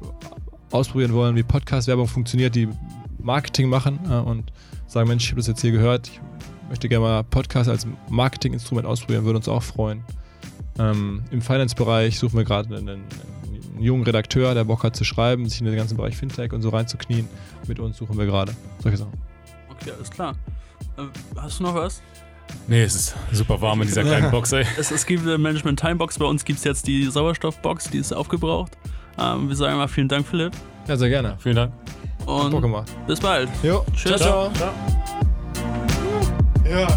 ausprobieren 0.71 1.13
wollen, 1.13 1.35
wie 1.35 1.43
Podcast-Werbung 1.43 2.07
funktioniert, 2.07 2.55
die 2.55 2.67
Marketing 3.25 3.69
machen 3.69 3.99
äh, 4.09 4.13
und 4.13 4.51
sagen, 4.87 5.09
Mensch, 5.09 5.25
ich 5.25 5.31
habe 5.31 5.39
das 5.39 5.47
jetzt 5.47 5.61
hier 5.61 5.71
gehört, 5.71 6.07
ich 6.07 6.69
möchte 6.69 6.87
gerne 6.87 7.03
mal 7.03 7.23
Podcast 7.23 7.69
als 7.69 7.87
Marketinginstrument 8.09 8.87
ausprobieren, 8.87 9.25
würde 9.25 9.37
uns 9.37 9.49
auch 9.49 9.63
freuen. 9.63 10.03
Ähm, 10.77 11.23
Im 11.31 11.41
Finance-Bereich 11.41 12.19
suchen 12.19 12.37
wir 12.37 12.43
gerade 12.43 12.75
einen, 12.75 12.89
einen, 12.89 13.03
jungen 13.79 14.03
Redakteur, 14.03 14.53
der 14.53 14.63
Bock 14.63 14.83
hat 14.83 14.95
zu 14.95 15.03
schreiben, 15.03 15.49
sich 15.49 15.59
in 15.59 15.65
den 15.65 15.75
ganzen 15.75 15.97
Bereich 15.97 16.15
Fintech 16.15 16.53
und 16.53 16.61
so 16.61 16.69
reinzuknien. 16.69 17.27
Mit 17.67 17.79
uns 17.79 17.97
suchen 17.97 18.17
wir 18.17 18.25
gerade 18.25 18.55
solche 18.79 18.97
Sachen. 18.97 19.13
Okay, 19.69 19.91
alles 19.97 20.09
klar. 20.09 20.35
Äh, 20.97 21.03
hast 21.37 21.59
du 21.59 21.63
noch 21.63 21.75
was? 21.75 22.01
Nee, 22.67 22.83
es 22.83 22.95
ist 22.95 23.15
super 23.31 23.59
warm 23.59 23.81
in 23.81 23.87
dieser 23.87 24.03
kleinen 24.05 24.31
Box, 24.31 24.51
ey. 24.51 24.65
Es, 24.77 24.91
es 24.91 25.05
gibt 25.05 25.23
eine 25.23 25.37
Management 25.37 25.79
Time 25.79 25.95
Box, 25.95 26.19
bei 26.19 26.25
uns 26.25 26.45
gibt 26.45 26.59
es 26.59 26.63
jetzt 26.63 26.87
die 26.87 27.05
Sauerstoffbox, 27.05 27.89
die 27.89 27.97
ist 27.97 28.13
aufgebraucht. 28.13 28.77
Ähm, 29.17 29.49
wir 29.49 29.55
sagen 29.55 29.77
mal 29.77 29.87
vielen 29.87 30.07
Dank, 30.07 30.27
Philipp. 30.27 30.53
Ja, 30.87 30.95
sehr 30.95 31.09
gerne. 31.09 31.35
Vielen 31.39 31.55
Dank. 31.55 31.73
Und 32.25 32.51
Bock 32.51 32.61
gemacht. 32.61 32.91
bis 33.07 33.19
bald. 33.19 33.49
Jo. 33.63 33.83
Tschüss. 33.95 34.21
Ciao, 34.21 34.49
ciao. 34.49 34.51
ciao. 34.53 34.71
Ja. 36.69 36.87